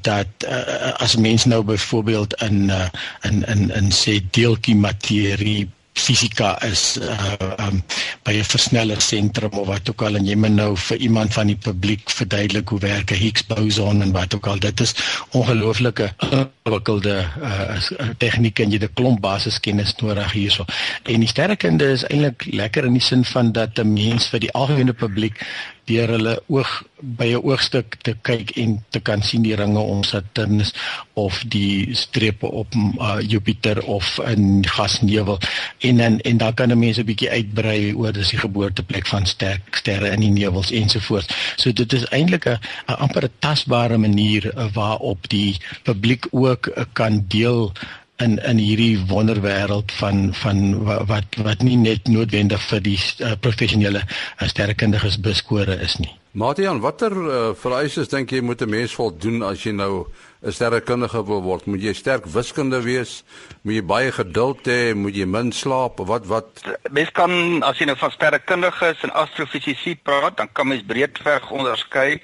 dat 0.02 0.28
uh, 0.44 0.92
as 1.04 1.16
mens 1.16 1.44
nou 1.44 1.62
byvoorbeeld 1.62 2.34
in 2.42 2.68
uh, 2.68 2.88
in 3.22 3.44
in 3.46 3.70
in 3.70 3.92
sê 3.92 4.20
deeltjie 4.30 4.76
materie 4.76 5.68
fisika 6.00 6.56
is 6.62 6.98
uh 6.98 7.36
um 7.66 7.82
by 8.22 8.32
'n 8.38 8.44
versneller 8.44 9.00
sentrum 9.00 9.52
of 9.52 9.66
wat 9.66 9.90
ook 9.90 10.02
al 10.02 10.16
en 10.16 10.26
jy 10.26 10.36
moet 10.36 10.54
nou 10.54 10.76
vir 10.76 10.96
iemand 10.96 11.32
van 11.32 11.46
die 11.46 11.56
publiek 11.56 12.10
verduidelik 12.10 12.68
hoe 12.68 12.80
werk 12.80 13.10
'n 13.10 13.20
Higgs 13.22 13.46
boson 13.46 14.02
en 14.02 14.12
wat 14.12 14.34
ook 14.34 14.46
al 14.46 14.58
dit 14.58 14.80
is 14.80 14.94
ongelooflike 15.30 16.12
ingewikkelde 16.30 17.16
uh 17.42 17.76
tegnieke 18.18 18.62
en 18.62 18.70
jy 18.70 18.78
het 18.80 18.90
'n 18.90 18.94
klomp 18.94 19.20
basiskennis 19.20 19.94
nodig 20.00 20.32
hierso. 20.32 20.64
En 21.02 21.20
die 21.20 21.28
sterrekunde 21.28 21.90
is 21.90 22.04
eintlik 22.04 22.44
lekker 22.44 22.84
in 22.84 22.92
die 22.92 23.02
sin 23.02 23.24
van 23.24 23.52
dat 23.52 23.78
'n 23.78 23.92
mens 23.92 24.28
vir 24.28 24.40
die 24.40 24.52
algemene 24.52 24.92
publiek 24.92 25.46
deur 25.88 26.12
hulle 26.14 26.34
oog 26.52 26.70
by 27.00 27.28
'n 27.34 27.42
oogstuk 27.46 27.96
te 28.02 28.14
kyk 28.22 28.50
en 28.56 28.78
te 28.90 29.00
kan 29.00 29.22
sien 29.22 29.42
die 29.42 29.56
ringe 29.56 29.80
om 29.80 30.02
Saturnus 30.04 30.72
of 31.14 31.42
die 31.46 31.94
strepe 31.94 32.46
op 32.46 32.74
uh, 32.74 33.18
Jupiter 33.20 33.82
of 33.84 34.18
in 34.26 34.64
gasnevel 34.66 35.38
en 35.78 36.00
en, 36.00 36.20
en 36.20 36.36
dan 36.36 36.54
kan 36.54 36.70
'n 36.72 36.78
mens 36.78 36.98
'n 36.98 37.04
bietjie 37.04 37.30
uitbrei 37.30 37.94
oor 37.94 38.12
dis 38.12 38.30
die 38.30 38.38
geboorteplek 38.38 39.06
van 39.06 39.26
sterk 39.26 39.76
sterre 39.76 40.10
in 40.10 40.20
die 40.20 40.30
nevels 40.30 40.70
ensovoorts. 40.70 41.28
So 41.56 41.72
dit 41.72 41.92
is 41.92 42.04
eintlik 42.04 42.46
'n 42.46 42.58
amper 42.86 43.24
'n 43.24 43.38
tasbare 43.38 43.98
manier 43.98 44.52
uh, 44.54 44.66
waarop 44.72 45.28
die 45.28 45.56
publiek 45.82 46.26
ook 46.30 46.66
uh, 46.66 46.84
kan 46.92 47.24
deel 47.28 47.72
in 48.18 48.38
in 48.42 48.58
hierdie 48.58 48.98
wonderwêreld 49.06 49.92
van 49.92 50.34
van 50.34 50.84
wat 50.84 51.36
wat 51.42 51.62
nie 51.62 51.76
net 51.78 52.08
noodwendig 52.10 52.62
vir 52.70 52.80
die 52.82 52.98
uh, 52.98 53.34
professionele 53.40 54.02
uh, 54.02 54.48
sterrekundiges 54.50 55.20
beskore 55.22 55.78
is 55.84 55.98
nie. 56.02 56.10
Matian, 56.38 56.80
watter 56.84 57.14
uh, 57.14 57.36
vereistes 57.56 58.10
dink 58.10 58.30
jy 58.30 58.40
moet 58.42 58.62
'n 58.62 58.70
mens 58.70 58.94
voldoen 58.94 59.42
as 59.42 59.62
jy 59.62 59.72
nou 59.72 60.06
'n 60.42 60.52
sterrekundige 60.52 61.22
wil 61.24 61.42
word? 61.42 61.66
Moet 61.66 61.82
jy 61.82 61.94
sterk 61.94 62.26
wiskunde 62.26 62.82
wees? 62.82 63.22
Moet 63.62 63.74
jy 63.74 63.82
baie 63.82 64.12
geduld 64.12 64.66
hê? 64.66 64.94
Moet 64.94 65.16
jy 65.16 65.26
min 65.26 65.52
slaap? 65.52 65.98
Wat 65.98 66.26
wat 66.26 66.62
Mens 66.90 67.10
kan 67.10 67.62
as 67.62 67.78
jy 67.78 67.86
nou 67.86 67.96
van 67.96 68.10
sterrekundiges 68.10 69.02
en 69.02 69.14
astrofisici 69.14 69.94
praat, 69.94 70.36
dan 70.36 70.52
kan 70.52 70.68
mens 70.68 70.82
breedweg 70.82 71.50
onderskei 71.50 72.20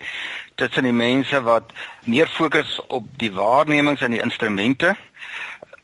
tussen 0.55 0.85
die 0.85 0.93
mense 0.93 1.43
wat 1.43 1.73
meer 2.05 2.29
fokus 2.29 2.81
op 2.89 3.07
die 3.19 3.33
waarnemings 3.33 4.03
en 4.03 4.11
die 4.11 4.23
instrumente 4.23 4.97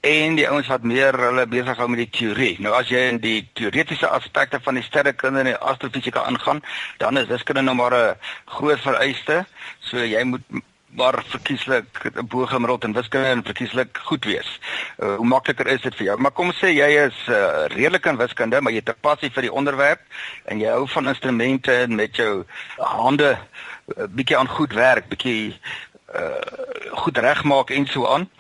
en 0.00 0.34
die 0.34 0.48
ouens 0.48 0.68
wat 0.72 0.82
meer 0.82 1.16
hulle 1.18 1.46
besig 1.46 1.76
hou 1.76 1.88
met 1.92 2.00
die 2.04 2.12
teorie. 2.18 2.54
Nou 2.64 2.72
as 2.76 2.88
jy 2.88 3.02
in 3.10 3.20
die 3.20 3.42
teoretiese 3.58 4.08
aspekte 4.08 4.60
van 4.64 4.78
die 4.78 4.84
sterrekunde 4.86 5.42
en 5.42 5.52
die 5.52 5.60
astrofisika 5.72 6.24
aangaan, 6.24 6.62
dan 7.02 7.20
is 7.20 7.28
wiskunde 7.28 7.62
nou 7.62 7.76
maar 7.76 7.94
'n 7.94 8.16
groot 8.46 8.80
vereiste. 8.80 9.44
So 9.80 9.98
jy 9.98 10.22
moet 10.24 10.42
maar 10.90 11.22
verkieslik 11.26 12.10
bogemiddeld 12.28 12.84
in 12.84 12.92
wiskunde 12.92 13.26
en 13.26 13.44
verkieslik 13.44 13.98
goed 14.02 14.24
wees. 14.24 14.60
Uh, 14.98 15.14
hoe 15.14 15.26
makliker 15.26 15.66
is 15.66 15.80
dit 15.80 15.94
vir 15.94 16.06
jou? 16.06 16.16
Maar 16.18 16.30
kom 16.30 16.52
sê 16.52 16.72
jy 16.74 16.88
is 17.06 17.18
uh, 17.28 17.66
redelik 17.66 18.06
in 18.06 18.16
wiskunde, 18.16 18.60
maar 18.60 18.72
jy 18.72 18.82
het 18.82 18.88
'n 18.88 19.00
passie 19.00 19.30
vir 19.30 19.42
die 19.42 19.52
onderwerp 19.52 20.00
en 20.44 20.58
jy 20.58 20.68
hou 20.68 20.88
van 20.88 21.08
instrumente 21.08 21.72
en 21.72 21.94
met 21.94 22.16
jou 22.16 22.44
hande 22.76 23.38
uh, 23.96 24.04
bietjie 24.08 24.36
aan 24.36 24.48
goed 24.48 24.72
werk, 24.72 25.08
bietjie 25.08 25.60
uh 26.14 26.42
goed 26.90 27.18
regmaak 27.18 27.70
en 27.70 27.86
so 27.86 28.06
aan. 28.06 28.30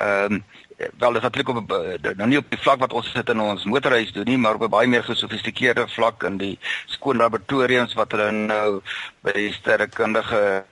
Ehm 0.00 0.32
um, 0.32 0.44
wel 0.98 1.12
dit 1.12 1.22
natuurlik 1.22 1.56
op 1.56 1.72
uh, 1.72 2.12
nou 2.16 2.28
nie 2.28 2.38
op 2.38 2.50
die 2.50 2.58
vlak 2.58 2.78
wat 2.78 2.92
ons 2.92 3.10
sit 3.10 3.28
in 3.28 3.40
ons 3.40 3.64
motorhuis 3.64 4.12
doen 4.12 4.24
nie, 4.24 4.38
maar 4.38 4.54
op 4.54 4.62
'n 4.62 4.70
baie 4.70 4.88
meer 4.88 5.04
gesofistikeerde 5.04 5.88
vlak 5.88 6.22
in 6.22 6.36
die 6.36 6.58
skoon 6.86 7.16
laboratoriums 7.16 7.94
wat 7.94 8.12
hulle 8.12 8.30
nou 8.30 8.80
by 9.20 9.32
die 9.32 9.52
sterrekundige 9.52 10.64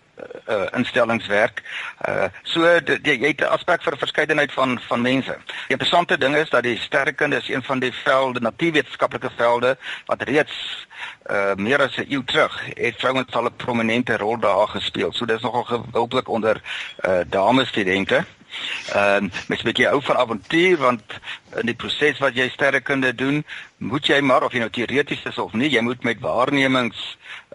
uh, 0.49 0.67
instellingswerk. 0.77 1.63
Uh 2.09 2.29
so 2.43 2.65
jy 2.65 3.17
het 3.27 3.41
'n 3.41 3.53
aspek 3.57 3.83
vir 3.83 3.97
verskeidenheid 3.97 4.53
van 4.53 4.81
van 4.89 5.01
mense. 5.01 5.37
Die 5.47 5.77
interessante 5.77 6.19
ding 6.19 6.37
is 6.37 6.51
dat 6.51 6.63
die 6.63 6.79
sterrekunde 6.79 7.37
is 7.37 7.49
een 7.49 7.63
van 7.63 7.79
die 7.79 7.93
velde, 7.93 8.41
natuurwetenskaplike 8.41 9.31
velde 9.37 9.77
wat 10.07 10.23
reeds 10.23 10.87
uh 11.31 11.55
meer 11.55 11.83
as 11.83 11.97
'n 11.97 12.07
eeu 12.09 12.23
terug 12.25 12.61
het 12.75 12.95
vrouens 12.99 13.33
al 13.33 13.45
'n 13.45 13.57
prominente 13.57 14.17
rol 14.17 14.39
daar 14.39 14.69
gespeel. 14.69 15.13
So 15.13 15.25
dis 15.25 15.41
nogal 15.41 15.65
gewildelik 15.65 16.29
onder 16.29 16.63
uh 17.05 17.21
dames 17.27 17.69
studente. 17.69 18.25
Ehm 18.95 19.25
um, 19.25 19.31
mens 19.49 19.63
moet 19.63 19.79
jy 19.79 19.91
hou 19.91 20.03
van 20.03 20.17
avontuur 20.17 20.77
want 20.77 21.19
in 21.61 21.67
die 21.67 21.75
proses 21.75 22.19
wat 22.19 22.35
jy 22.35 22.49
sterrekunde 22.49 23.15
doen, 23.15 23.45
moet 23.79 24.07
jy 24.07 24.21
maar 24.21 24.45
of 24.47 24.53
jy 24.53 24.63
nou 24.63 24.71
teoreties 24.71 25.25
is 25.25 25.39
of 25.39 25.53
nie, 25.53 25.71
jy 25.71 25.83
moet 25.83 26.03
met 26.07 26.21
waarnemings 26.21 27.01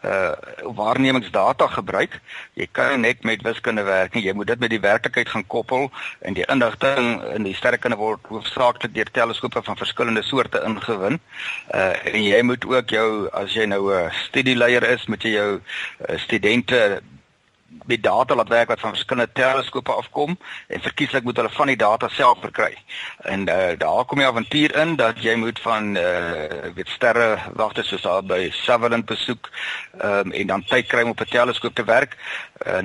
uh 0.04 0.32
waarnemingsdata 0.76 1.68
gebruik. 1.68 2.20
Jy 2.54 2.68
kan 2.72 3.00
net 3.02 3.24
met 3.24 3.42
wiskunde 3.42 3.84
werk 3.84 4.14
nie. 4.14 4.24
Jy 4.26 4.34
moet 4.34 4.48
dit 4.48 4.60
met 4.60 4.70
die 4.70 4.80
werklikheid 4.80 5.30
gaan 5.30 5.48
koppel 5.48 5.90
en 6.20 6.34
die 6.34 6.46
indigting 6.52 7.22
in 7.34 7.48
die 7.48 7.56
sterrekunde 7.56 7.98
word 7.98 8.28
hoofsaaklik 8.30 8.94
deur 8.94 9.12
teleskope 9.12 9.64
van 9.64 9.80
verskillende 9.80 10.24
soorte 10.24 10.62
ingewin. 10.68 11.20
Uh 11.74 11.94
en 12.14 12.24
jy 12.24 12.42
moet 12.42 12.66
ook 12.66 12.90
jou 12.90 13.10
as 13.32 13.54
jy 13.54 13.66
nou 13.66 13.94
'n 13.94 14.12
studieleier 14.28 14.84
is, 14.84 15.06
moet 15.06 15.24
jy 15.24 15.32
jou 15.32 15.52
uh, 15.60 16.18
studente 16.18 17.02
met 17.86 18.04
data 18.04 18.36
laat 18.36 18.48
werk 18.48 18.68
wat 18.68 18.80
van 18.80 18.90
verskillende 18.90 19.32
teleskope 19.34 19.92
afkom 19.92 20.38
en 20.68 20.82
verkieslik 20.82 21.24
moet 21.24 21.36
hulle 21.36 21.50
van 21.50 21.68
die 21.68 21.78
data 21.78 22.08
self 22.08 22.40
verkry. 22.40 22.78
En 23.18 23.50
uh, 23.50 23.74
daar 23.78 24.06
kom 24.06 24.20
jy 24.20 24.28
avontuur 24.28 24.76
in 24.76 24.96
dat 24.96 25.22
jy 25.24 25.36
moet 25.36 25.60
van 25.60 25.96
uh 25.98 26.74
weet 26.76 26.90
sterre 26.90 27.38
wagte 27.54 27.84
soos 27.84 28.02
daar 28.02 28.24
by 28.24 28.50
Sutherland 28.52 29.06
besoek 29.06 29.50
um, 30.04 30.32
en 30.32 30.48
dan 30.48 30.64
tyd 30.64 30.88
kry 30.88 31.04
om 31.04 31.10
op 31.10 31.22
'n 31.22 31.30
teleskoop 31.30 31.76
te 31.76 31.84
werk. 31.84 32.18
Uh, 32.64 32.80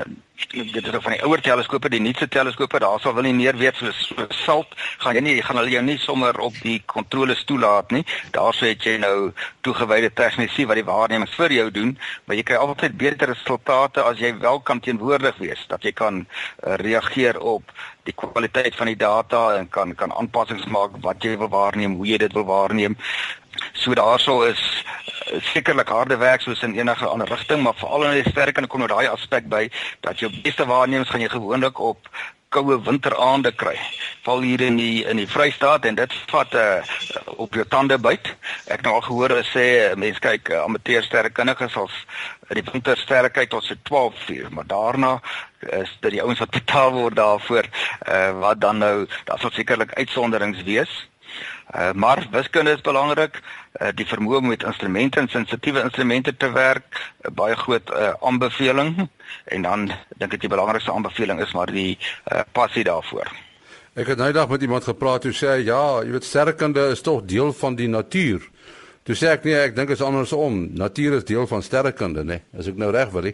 dit 0.51 0.87
is 0.87 0.95
van 0.99 1.13
die 1.15 1.21
ouer 1.23 1.41
teleskope, 1.41 1.89
die 1.93 2.01
nuutste 2.03 2.27
teleskope, 2.29 2.81
daar 2.83 2.99
sal 2.99 3.15
wel 3.15 3.29
nie 3.29 3.37
meer 3.39 3.55
weet 3.55 3.77
so 3.79 4.25
salt 4.35 4.73
gaan 4.99 5.15
jy 5.15 5.23
nie 5.23 5.35
jy 5.37 5.45
gaan 5.47 5.61
hulle 5.61 5.71
jou 5.71 5.83
nie 5.87 5.95
sommer 6.03 6.41
op 6.43 6.57
die 6.65 6.81
kontroles 6.91 7.45
toelaat 7.47 7.95
nie. 7.95 8.03
Daarso 8.35 8.67
het 8.67 8.83
jy 8.83 8.97
nou 8.99 9.31
toegewyde 9.63 10.11
tegnisie 10.19 10.67
wat 10.67 10.81
die 10.81 10.87
waarnemings 10.89 11.37
vir 11.39 11.55
jou 11.55 11.69
doen, 11.77 11.95
maar 12.25 12.41
jy 12.41 12.47
kry 12.51 12.59
altyd 12.59 12.99
beter 12.99 13.31
resultate 13.31 14.03
as 14.03 14.19
jy 14.19 14.33
wel 14.43 14.59
kan 14.67 14.83
teenwoordig 14.83 15.39
wees, 15.39 15.63
dat 15.71 15.87
jy 15.87 15.95
kan 15.95 16.25
uh, 16.25 16.75
reageer 16.83 17.39
op 17.39 17.71
die 18.09 18.17
kwaliteit 18.17 18.75
van 18.75 18.91
die 18.91 18.99
data 18.99 19.53
en 19.61 19.71
kan 19.71 19.95
kan 19.95 20.11
aanpassings 20.19 20.67
maak 20.67 20.99
wat 21.07 21.23
jy 21.23 21.37
wil 21.39 21.53
waarneem, 21.55 21.95
hoe 22.01 22.11
jy 22.11 22.19
dit 22.27 22.35
wil 22.35 22.49
waarneem. 22.51 22.99
So 23.79 23.95
daarso 23.95 24.41
is 24.51 24.59
uh, 24.59 25.10
sekerlik 25.53 25.89
harde 25.89 26.17
werk 26.17 26.43
soos 26.43 26.63
in 26.67 26.75
enige 26.79 27.07
ander 27.07 27.29
rigting, 27.29 27.63
maar 27.63 27.79
veral 27.79 28.05
in 28.11 28.23
die 28.23 28.31
sterk 28.31 28.59
en 28.59 28.67
kom 28.67 28.83
nou 28.83 28.91
daai 28.91 29.09
aspek 29.09 29.49
by 29.49 29.69
dat 30.07 30.21
jou 30.23 30.31
beste 30.43 30.67
waarnemings 30.67 31.11
gaan 31.11 31.25
jy 31.25 31.33
gewoonlik 31.33 31.79
op 31.79 32.11
koue 32.51 32.81
winteraande 32.83 33.53
kry. 33.55 33.77
Val 34.27 34.43
hier 34.43 34.63
in 34.67 34.79
die 34.81 35.05
in 35.07 35.21
die 35.21 35.29
Vrystaat 35.31 35.87
en 35.87 35.95
dit 35.95 36.15
vat 36.33 36.55
uh, 36.59 36.81
op 37.39 37.55
jou 37.55 37.65
tande 37.71 37.99
byt. 38.03 38.33
Ek 38.75 38.83
nou 38.83 38.97
al 38.97 39.05
gehoor 39.07 39.37
hulle 39.37 39.47
sê 39.47 39.67
uh, 39.85 39.93
mense 39.99 40.23
kyk 40.25 40.51
uh, 40.51 40.65
amateur 40.65 41.07
sterrekundiges 41.07 41.79
as 41.79 42.01
in 42.51 42.59
die 42.59 42.67
winter 42.67 42.99
sterre 42.99 43.31
kyk 43.31 43.53
tot 43.53 43.69
so 43.69 43.79
12 43.87 44.27
uur, 44.35 44.51
maar 44.51 44.67
daarna 44.67 45.13
is 45.79 45.93
dit 46.03 46.17
die 46.17 46.23
ouens 46.25 46.43
wat 46.43 46.57
betaal 46.57 46.91
word 46.97 47.19
daarvoor 47.21 47.69
uh, 47.71 48.33
wat 48.43 48.61
dan 48.65 48.83
nou 48.83 48.97
daar 49.31 49.39
sal 49.39 49.55
sekerlik 49.55 49.95
uitsonderings 49.95 50.67
wees. 50.67 50.91
Uh, 51.71 51.93
maar 51.95 52.27
wiskunde 52.31 52.71
is 52.71 52.81
belangrik. 52.81 53.41
Uh, 53.79 53.89
die 53.95 54.07
vermoë 54.07 54.41
om 54.41 54.49
met 54.51 54.65
instrumente 54.67 55.21
en 55.21 55.29
sensitiewe 55.29 55.83
instrumente 55.83 56.37
te 56.37 56.51
werk, 56.53 56.99
'n 57.23 57.31
uh, 57.31 57.35
baie 57.35 57.57
groot 57.57 57.91
uh, 57.91 58.13
aanbeveling. 58.21 59.09
En 59.45 59.63
dan 59.63 59.93
dink 60.19 60.33
ek 60.35 60.41
die 60.41 60.51
belangrikste 60.51 60.93
aanbeveling 60.93 61.41
is 61.41 61.53
maar 61.53 61.71
die 61.71 61.99
uh, 62.33 62.41
passie 62.53 62.85
daarvoor. 62.85 63.31
Ek 63.95 64.07
het 64.07 64.19
nou 64.19 64.33
dag 64.33 64.49
met 64.49 64.63
iemand 64.63 64.85
gepraat 64.85 65.23
hoe 65.23 65.33
sê 65.33 65.61
ja, 65.65 66.03
jy 66.03 66.11
weet 66.11 66.25
sterrekunde 66.25 66.89
is 66.91 67.01
tog 67.01 67.23
deel 67.25 67.53
van 67.53 67.75
die 67.75 67.89
natuur. 67.89 68.43
Toe 69.03 69.15
sê 69.15 69.33
ek 69.35 69.45
nee, 69.45 69.55
ek 69.55 69.77
dink 69.77 69.91
is 69.91 70.03
andersom. 70.03 70.69
Natuur 70.75 71.17
is 71.19 71.25
deel 71.25 71.47
van 71.47 71.63
sterrekunde, 71.63 72.25
né? 72.25 72.39
Nee. 72.39 72.61
As 72.61 72.67
ek 72.71 72.77
nou 72.77 72.91
reg 72.91 73.11
wil. 73.11 73.33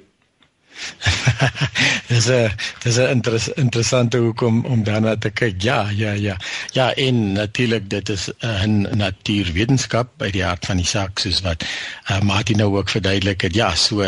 dis 2.10 2.28
'n 2.28 2.50
dis 2.82 2.98
'n 2.98 3.10
interes, 3.10 3.48
interessante 3.48 4.18
hoekom 4.18 4.64
om 4.64 4.84
daarna 4.84 5.16
te 5.16 5.30
kyk. 5.30 5.62
Ja, 5.62 5.88
ja, 5.90 6.12
ja. 6.12 6.36
Ja, 6.72 6.94
en 6.94 7.32
natuurlik 7.32 7.90
dit 7.90 8.08
is 8.08 8.30
'n 8.40 8.86
natuurwetenskap 8.96 10.08
by 10.16 10.30
die 10.30 10.44
hart 10.44 10.66
van 10.66 10.76
die 10.76 10.86
saak 10.86 11.18
soos 11.18 11.40
wat 11.40 11.64
uh, 12.10 12.20
Martin 12.20 12.56
nou 12.56 12.76
ook 12.76 12.88
verduidelik 12.88 13.40
het. 13.40 13.54
Ja, 13.54 13.74
so 13.74 14.04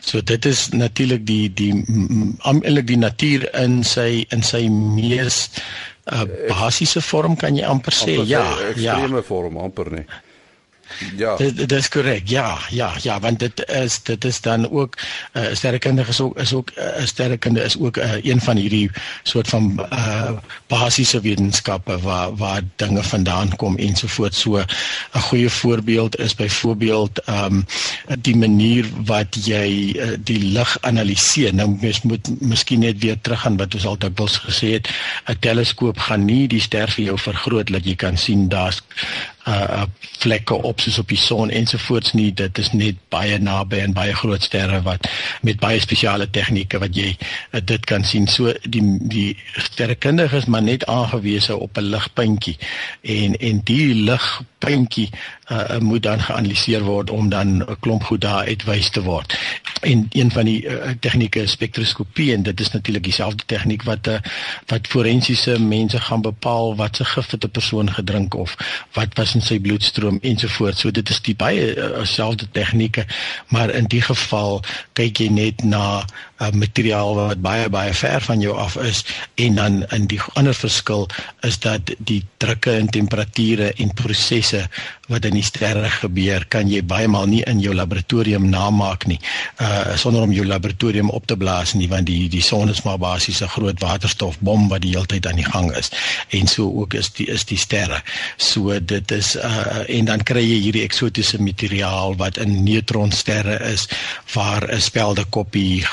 so 0.00 0.22
dit 0.22 0.44
is 0.44 0.68
natuurlik 0.68 1.26
die 1.26 1.52
die 1.52 1.72
eintlik 2.42 2.86
die 2.86 2.98
natuur 2.98 3.54
in 3.54 3.84
sy 3.84 4.24
in 4.28 4.42
sy 4.42 4.68
mees 4.68 5.48
uh, 6.12 6.24
basiese 6.48 7.00
vorm 7.00 7.36
kan 7.36 7.56
jy 7.56 7.64
amper 7.64 7.92
sê. 7.92 8.18
Amper 8.18 8.26
ja, 8.26 8.46
ja. 8.76 8.96
Extreme 8.96 9.22
vorm 9.22 9.56
amper 9.56 9.92
nie. 9.92 10.06
Ja. 11.16 11.36
Dit, 11.36 11.56
dit 11.56 11.72
is 11.72 11.88
korrek. 11.88 12.28
Ja, 12.28 12.58
ja, 12.70 12.92
ja, 13.02 13.20
want 13.20 13.38
dit 13.38 13.68
is 13.68 14.02
dit 14.02 14.24
is 14.24 14.40
dan 14.40 14.70
ook 14.70 14.96
'n 15.32 15.38
uh, 15.38 15.54
sterrekundige 15.54 16.10
is 16.10 16.20
ook 16.20 16.38
is 16.38 16.52
ook 16.52 16.70
'n 16.74 17.00
uh, 17.00 17.06
sterrekunde 17.06 17.62
is 17.62 17.78
ook 17.78 17.96
uh, 17.96 18.24
een 18.24 18.40
van 18.40 18.56
hierdie 18.56 18.90
soort 19.22 19.48
van 19.48 19.86
uh, 19.92 20.30
basiese 20.66 21.20
wetenskappe 21.20 21.98
waar 21.98 22.36
waar 22.36 22.60
dinge 22.76 23.02
vandaan 23.02 23.56
kom 23.56 23.76
ensovoorts. 23.76 24.40
So 24.40 24.56
'n 24.58 25.20
goeie 25.20 25.50
voorbeeld 25.50 26.18
is 26.18 26.34
byvoorbeeld 26.34 27.18
ehm 27.18 27.44
um, 27.44 27.66
die 28.18 28.36
manier 28.36 28.86
wat 29.04 29.36
jy 29.44 29.94
uh, 29.96 30.16
die 30.18 30.40
lig 30.40 30.78
analiseer. 30.80 31.54
Nou 31.54 31.76
mens 31.80 32.02
moet 32.02 32.40
miskien 32.40 32.78
net 32.78 32.98
weer 32.98 33.20
teruggaan 33.20 33.56
wat 33.56 33.74
ons 33.74 33.86
altyd 33.86 34.14
bos 34.14 34.38
gesê 34.38 34.72
het. 34.72 34.88
'n 35.26 35.36
Teleskoop 35.40 35.98
gaan 35.98 36.24
nie 36.24 36.48
die 36.48 36.60
ster 36.60 36.90
vir 36.90 37.04
jou 37.04 37.18
vergroot 37.18 37.66
dat 37.72 37.84
jy 37.84 37.94
kan 37.94 38.16
sien 38.16 38.48
daar's 38.48 38.82
uh 39.48 39.86
vlekke 40.18 40.54
op 40.66 40.80
soos 40.82 40.98
op 40.98 41.08
die 41.08 41.18
son 41.18 41.50
ensovoorts 41.54 42.12
nie. 42.12 42.32
Dit 42.34 42.58
is 42.58 42.72
net 42.74 42.96
baie 43.08 43.38
naby 43.38 43.78
en 43.84 43.94
baie 43.94 44.14
groot 44.18 44.42
sterre 44.42 44.80
wat 44.82 45.06
met 45.46 45.60
baie 45.62 45.78
spesiale 45.80 46.26
tegnieke 46.34 46.80
wat 46.82 46.96
jy 46.98 47.12
uh, 47.14 47.60
dit 47.62 47.84
kan 47.86 48.04
sien. 48.04 48.26
So 48.26 48.52
die 48.62 48.82
die 49.00 49.36
sterrekundiges 49.68 50.48
maar 50.50 50.62
net 50.66 50.86
aangewese 50.86 51.56
op 51.56 51.78
'n 51.78 51.90
ligpuntjie. 51.94 52.56
En 53.02 53.36
en 53.36 53.60
die 53.64 53.94
ligpuntjie 53.94 55.10
uh, 55.50 55.78
moet 55.78 56.02
dan 56.02 56.20
geanaliseer 56.20 56.82
word 56.82 57.10
om 57.10 57.28
dan 57.28 57.62
'n 57.62 57.76
klomp 57.80 58.04
goed 58.04 58.20
daar 58.20 58.44
uitwys 58.44 58.90
te 58.90 59.02
word 59.02 59.38
en 59.80 60.06
een 60.10 60.30
van 60.30 60.44
die 60.44 60.64
uh, 60.66 60.90
tegnieke 61.00 61.40
is 61.40 61.50
spektroskopie 61.50 62.32
en 62.34 62.42
dit 62.42 62.60
is 62.60 62.70
natuurlik 62.70 63.02
dieselfde 63.02 63.44
tegniek 63.46 63.82
wat 63.82 64.06
uh, 64.06 64.18
wat 64.66 64.86
forensiese 64.86 65.60
mense 65.60 66.00
gaan 66.00 66.20
bepaal 66.20 66.76
wat 66.76 66.96
se 66.96 67.04
gif 67.04 67.30
het 67.30 67.44
'n 67.44 67.50
persoon 67.50 67.92
gedrink 67.92 68.34
of 68.34 68.56
wat 68.92 69.14
was 69.14 69.34
in 69.34 69.42
sy 69.42 69.58
bloedstroom 69.60 70.18
ensovoorts. 70.20 70.80
So 70.80 70.90
dit 70.90 71.08
is 71.08 71.20
die 71.22 71.36
baie 71.36 71.74
uh, 71.76 72.04
selfde 72.04 72.48
tegnieke, 72.50 73.06
maar 73.48 73.70
in 73.70 73.84
die 73.84 74.02
geval 74.02 74.62
kyk 74.92 75.18
jy 75.18 75.28
net 75.28 75.62
na 75.62 76.04
uh, 76.38 76.50
materiaal 76.50 77.14
wat 77.14 77.42
baie 77.42 77.68
baie 77.68 77.94
ver 77.94 78.20
van 78.20 78.40
jou 78.40 78.56
af 78.56 78.76
is 78.76 79.04
en 79.34 79.54
dan 79.54 79.82
in 79.94 80.06
die 80.06 80.20
ander 80.34 80.54
verskil 80.54 81.08
is 81.46 81.58
dat 81.58 81.94
die 81.98 82.22
drukke 82.36 82.72
en 82.72 82.88
temperature 82.88 83.72
en 83.76 83.94
prosesse 83.94 84.68
wat 85.08 85.24
in 85.24 85.38
die 85.38 85.44
sterre 85.44 85.88
gebeur, 85.90 86.44
kan 86.52 86.68
jy 86.68 86.82
baie 86.84 87.08
maal 87.08 87.28
nie 87.30 87.40
in 87.48 87.62
jou 87.64 87.72
laboratorium 87.76 88.48
namaak 88.52 89.06
nie. 89.08 89.18
Uh 89.62 89.96
sonder 89.98 90.22
om 90.22 90.32
jou 90.32 90.44
laboratorium 90.46 91.10
op 91.16 91.26
te 91.26 91.36
blaas 91.36 91.72
nie, 91.74 91.88
want 91.88 92.06
die 92.06 92.28
die 92.28 92.44
son 92.44 92.68
is 92.68 92.82
maar 92.84 92.98
basies 93.00 93.40
'n 93.42 93.48
groot 93.48 93.80
waterstofbom 93.80 94.68
wat 94.68 94.82
die 94.82 94.92
hele 94.92 95.06
tyd 95.06 95.26
aan 95.26 95.40
die 95.40 95.48
gang 95.48 95.72
is. 95.76 95.90
En 96.28 96.46
so 96.46 96.68
ook 96.80 96.94
is 96.94 97.10
die 97.10 97.26
is 97.26 97.44
die 97.44 97.58
sterre. 97.58 98.02
So 98.36 98.78
dit 98.80 99.10
is 99.10 99.36
uh 99.36 99.88
en 99.88 100.04
dan 100.04 100.22
kry 100.22 100.44
jy 100.44 100.60
hierdie 100.60 100.84
eksotiese 100.84 101.40
materiaal 101.42 102.16
wat 102.16 102.36
in 102.36 102.62
neutronsterre 102.64 103.58
is 103.72 103.88
waar 104.34 104.68
'n 104.68 104.80
spelde 104.80 105.24
koppie 105.24 105.84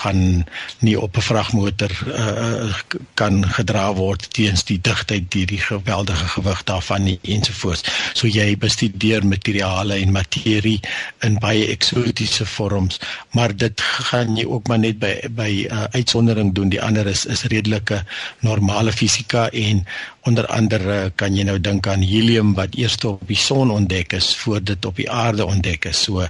nie 0.79 0.99
op 0.99 1.17
'n 1.17 1.21
vragmotor 1.21 1.91
uh 2.07 2.73
kan 3.13 3.45
gedra 3.57 3.93
word 3.93 4.33
teens 4.33 4.63
die 4.63 4.79
digtheid 4.81 5.31
deur 5.31 5.45
die 5.45 5.59
geweldige 5.59 6.27
gewig 6.27 6.63
daarvan 6.63 7.03
nie 7.03 7.19
ensovoorts. 7.21 7.83
So 8.13 8.27
jy 8.27 8.57
bestudeer 8.57 9.25
materiale 9.25 9.95
en 10.01 10.11
materie 10.11 10.79
in 11.19 11.39
baie 11.39 11.67
eksotiese 11.67 12.45
vorms, 12.45 12.99
maar 13.31 13.55
dit 13.55 13.81
gaan 13.81 14.35
jy 14.37 14.45
ook 14.45 14.67
maar 14.67 14.79
net 14.79 14.99
by 14.99 15.13
by 15.29 15.51
uh, 15.69 15.83
uitsondering 15.91 16.53
doen. 16.53 16.69
Die 16.69 16.81
ander 16.81 17.07
is 17.07 17.25
is 17.25 17.43
redelike 17.43 18.03
normale 18.39 18.91
fisika 18.91 19.49
en 19.49 19.85
Onder 20.25 20.47
andere 20.49 21.11
kan 21.15 21.35
jy 21.37 21.43
nou 21.45 21.59
dink 21.61 21.87
aan 21.87 22.01
helium 22.01 22.55
wat 22.57 22.73
eers 22.73 22.97
op 23.05 23.21
die 23.29 23.37
son 23.37 23.69
ontdek 23.71 24.15
is 24.17 24.31
voor 24.41 24.63
dit 24.63 24.85
op 24.85 24.97
die 24.97 25.09
aarde 25.11 25.45
ontdek 25.45 25.85
is. 25.85 26.01
So 26.07 26.25
uh 26.25 26.29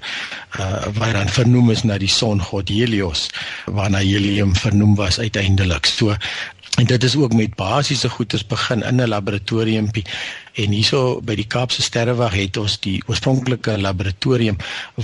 wat 0.98 1.14
dan 1.16 1.32
vernoem 1.32 1.72
is 1.72 1.84
na 1.84 1.98
die 1.98 2.12
songod 2.12 2.70
Helios 2.70 3.30
waarna 3.66 4.04
helium 4.04 4.56
vernoem 4.56 4.96
was 5.00 5.20
uiteindelik. 5.20 5.86
So 5.88 6.16
en 6.76 6.86
dit 6.86 7.04
is 7.04 7.16
ook 7.16 7.34
met 7.34 7.56
basiese 7.56 8.10
goeders 8.10 8.44
begin 8.46 8.84
in 8.84 9.00
'n 9.02 9.08
laboratoriumpie 9.08 10.06
En 10.56 10.72
hierso 10.72 11.20
by 11.26 11.36
die 11.36 11.48
Kaapse 11.52 11.84
Sterrewag 11.84 12.36
het 12.38 12.56
ons 12.58 12.78
die 12.80 13.02
oorspronklike 13.12 13.74
laboratorium 13.82 14.56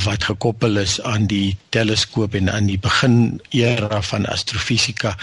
wat 0.05 0.24
gekoppel 0.29 0.79
is 0.79 0.93
aan 1.03 1.25
die 1.27 1.58
teleskoop 1.75 2.38
en 2.39 2.48
aan 2.48 2.70
die 2.70 2.79
begin 2.79 3.41
era 3.51 4.00
van 4.08 4.27
astrofisika 4.31 5.17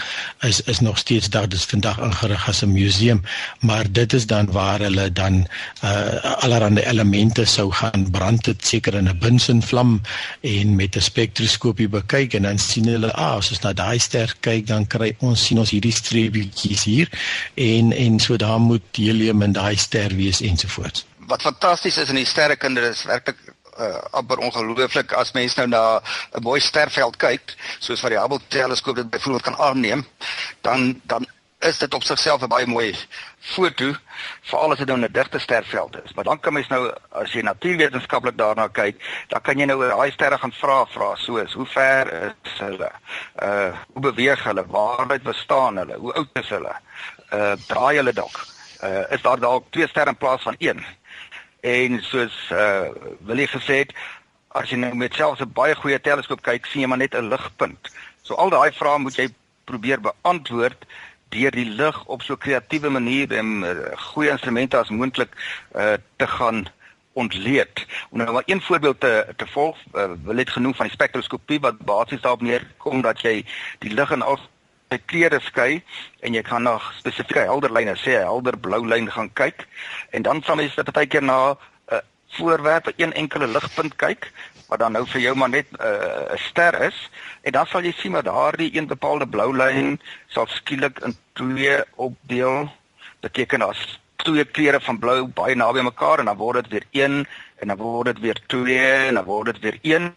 is 0.45 0.61
is 0.69 0.83
nog 0.85 0.99
steeds 1.01 1.31
daar. 1.33 1.49
Dis 1.49 1.65
vandag 1.65 1.97
ingerig 2.05 2.45
as 2.49 2.61
'n 2.61 2.71
museum, 2.73 3.23
maar 3.59 3.91
dit 3.91 4.13
is 4.13 4.27
dan 4.27 4.51
waar 4.51 4.79
hulle 4.79 5.11
dan 5.11 5.47
uh 5.83 6.43
allerlei 6.45 6.85
elemente 6.85 7.45
sou 7.45 7.71
gaan 7.71 8.11
brand 8.11 8.43
dit 8.45 8.65
seker 8.65 8.93
in 8.93 9.09
'n 9.09 9.17
Bunsen 9.19 9.61
vlam 9.61 10.01
en 10.41 10.75
met 10.75 10.95
'n 10.95 11.01
spektroskoopie 11.01 11.89
bekyk 11.89 12.33
en 12.33 12.41
dan 12.41 12.59
sien 12.59 12.85
hulle 12.85 13.11
ah 13.13 13.37
as 13.37 13.49
ons 13.49 13.61
na 13.61 13.73
daai 13.73 13.99
ster 13.99 14.35
kyk 14.39 14.67
dan 14.67 14.87
kry 14.87 15.15
ons 15.19 15.45
sien 15.45 15.59
ons 15.59 15.69
hierdie 15.69 15.95
streepietjies 15.95 16.83
hier. 16.83 17.09
En 17.55 17.91
en 17.91 18.19
so 18.19 18.35
daar 18.37 18.59
moet 18.59 18.81
helium 18.93 19.41
in 19.41 19.51
daai 19.51 19.75
ster 19.77 20.18
wees 20.19 20.41
ensovoorts. 20.41 21.05
Wat 21.29 21.41
fantasties 21.41 21.97
is 21.97 22.11
in 22.11 22.19
die 22.21 22.27
sterrekunde 22.27 22.81
is 22.89 23.03
werklik 23.07 23.39
uh, 23.79 23.97
amper 24.19 24.37
ongelooflik 24.43 25.13
as 25.17 25.33
mens 25.37 25.55
nou 25.55 25.67
na 25.67 26.01
'n 26.35 26.43
mooi 26.43 26.59
sterveld 26.59 27.17
kyk, 27.17 27.55
soos 27.79 28.01
wat 28.01 28.11
die 28.11 28.19
Hubble 28.19 28.41
teleskoop 28.47 28.95
dit 28.95 29.09
byvoorbeeld 29.09 29.43
kan 29.43 29.57
aanneem, 29.57 30.07
dan 30.61 31.01
dan 31.03 31.27
is 31.59 31.77
dit 31.77 31.93
op 31.93 32.03
sigself 32.03 32.41
'n 32.41 32.47
baie 32.47 32.65
mooi 32.65 32.95
foto 33.39 33.93
veral 34.41 34.71
as 34.71 34.77
dit 34.77 34.87
nou 34.87 34.99
'n 34.99 35.11
digte 35.11 35.39
sterveld 35.39 35.95
is. 36.03 36.13
Maar 36.13 36.23
dan 36.23 36.39
kan 36.39 36.53
mens 36.53 36.67
nou 36.67 36.93
as 37.11 37.31
jy 37.31 37.41
natuurwetenskaplik 37.41 38.37
daarna 38.37 38.67
kyk, 38.67 38.95
dan 39.27 39.41
kan 39.41 39.57
jy 39.57 39.65
nou 39.65 39.77
oor 39.79 39.89
daai 39.89 40.11
sterre 40.11 40.37
gaan 40.37 40.53
vra 40.53 40.85
vra 40.85 41.15
soos 41.15 41.53
hoe 41.53 41.65
ver 41.65 42.35
is 42.43 42.59
hulle? 42.59 42.91
Uh 43.43 43.71
hoe 43.93 44.01
beweeg 44.01 44.43
hulle? 44.43 44.65
Waar 44.67 45.07
het 45.07 45.23
bestaan 45.23 45.77
hulle? 45.77 45.97
Hoe 45.97 46.13
oud 46.13 46.29
is 46.33 46.49
hulle? 46.49 46.75
Uh 47.33 47.53
draai 47.67 47.95
hulle 47.95 48.13
dalk? 48.13 48.37
uh, 48.37 48.58
is 49.09 49.21
daar 49.21 49.39
dalk 49.39 49.65
twee 49.69 49.87
sterre 49.87 50.09
in 50.09 50.17
plaas 50.17 50.41
van 50.41 50.55
een. 50.57 50.83
En 51.61 51.99
soos 52.03 52.49
uh 52.51 52.87
wil 53.27 53.37
jy 53.37 53.47
gesê 53.51 53.81
het 53.83 53.93
as 54.55 54.69
jy 54.71 54.77
nou 54.79 54.93
met 54.95 55.13
selfs 55.13 55.41
'n 55.41 55.51
baie 55.53 55.75
goeie 55.75 55.99
teleskoop 56.01 56.41
kyk, 56.41 56.65
sien 56.65 56.81
jy 56.81 56.87
maar 56.87 56.97
net 56.97 57.15
'n 57.15 57.29
ligpunt. 57.29 57.91
So 58.21 58.35
al 58.35 58.49
daai 58.49 58.71
vrae 58.71 58.97
moet 58.97 59.15
jy 59.15 59.27
probeer 59.65 60.01
beantwoord 60.01 60.85
deur 61.29 61.51
die 61.51 61.69
lig 61.69 62.05
op 62.05 62.21
so 62.21 62.37
kreatiewe 62.37 62.89
manier 62.89 63.31
en 63.37 63.63
uh, 63.63 63.71
goeie 64.13 64.29
instrumente 64.29 64.77
as 64.77 64.89
moontlik 64.89 65.33
uh 65.75 65.93
te 66.15 66.27
gaan 66.27 66.67
ontleed. 67.13 67.85
Om 68.09 68.17
nou 68.17 68.31
maar 68.31 68.43
een 68.45 68.61
voorbeeld 68.61 68.99
te 68.99 69.27
te 69.35 69.47
volg, 69.47 69.77
uh, 69.93 70.11
wil 70.23 70.35
dit 70.35 70.49
genoem 70.49 70.75
van 70.75 70.85
die 70.85 70.95
spektroskopie 70.95 71.59
wat 71.59 71.77
basies 71.77 72.21
daarop 72.21 72.41
neerkom 72.41 73.01
dat 73.01 73.21
jy 73.21 73.45
die 73.79 73.93
lig 73.93 74.11
in 74.11 74.21
al 74.21 74.39
by 74.89 74.97
kleure 75.05 75.39
skei 75.45 75.81
en 76.25 76.33
jy 76.33 76.41
kan 76.45 76.63
na 76.65 76.77
spesifieke 76.97 77.45
helder 77.45 77.73
lyne 77.73 77.93
sê 78.01 78.17
helder 78.17 78.57
blou 78.57 78.81
lyn 78.85 79.09
gaan 79.13 79.29
kyk. 79.37 79.67
En 80.11 80.25
dan 80.25 80.41
sal 80.45 80.61
jy 80.63 80.69
baie 80.93 81.07
keer 81.07 81.21
na 81.21 81.53
'n 81.53 81.57
uh, 81.93 82.01
voorwerp, 82.37 82.87
'n 82.87 82.93
een 82.97 83.13
enkele 83.13 83.47
ligpunt 83.47 83.95
kyk 83.95 84.31
wat 84.69 84.79
dan 84.79 84.91
nou 84.93 85.05
vir 85.05 85.21
jou 85.21 85.35
maar 85.35 85.49
net 85.49 85.67
uh, 85.79 85.85
'n 85.85 86.33
uh, 86.33 86.37
ster 86.49 86.81
is. 86.81 87.09
En 87.41 87.51
dan 87.51 87.65
sal 87.65 87.83
jy 87.83 87.93
sien 87.97 88.11
dat 88.11 88.25
daardie 88.25 88.75
een 88.75 88.87
bepaalde 88.87 89.27
blou 89.27 89.53
lyn 89.55 89.99
sal 90.27 90.47
skielik 90.47 90.99
in 90.99 91.15
twee 91.33 91.83
opdeel. 91.95 92.69
Beteken 93.21 93.61
as 93.61 93.99
twee 94.15 94.45
kleure 94.45 94.81
van 94.81 94.99
blou 94.99 95.27
baie 95.27 95.55
naby 95.55 95.81
mekaar 95.81 96.19
en 96.19 96.25
dan 96.25 96.37
word 96.37 96.63
dit 96.63 96.71
weer 96.71 96.85
een 96.91 97.27
en 97.61 97.67
dan 97.67 97.77
word 97.77 98.05
dit 98.05 98.19
weer 98.19 98.39
twee 98.47 99.07
en 99.07 99.13
dan 99.13 99.25
word 99.25 99.45
dit 99.45 99.59
weer 99.59 99.79
een. 99.81 100.15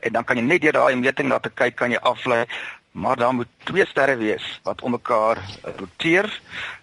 En 0.00 0.12
dan 0.12 0.24
kan 0.24 0.36
jy 0.36 0.42
net 0.42 0.62
deur 0.62 0.72
daai 0.72 0.96
meting 0.96 1.28
na 1.28 1.38
te 1.38 1.50
kyk 1.50 1.76
kan 1.76 1.90
jy 1.90 1.98
aflei 1.98 2.46
maar 2.92 3.16
daar 3.16 3.34
moet 3.34 3.46
twee 3.64 3.86
sterre 3.86 4.16
wees 4.16 4.60
wat 4.62 4.82
om 4.82 4.90
mekaar 4.90 5.38
roteer. 5.76 6.40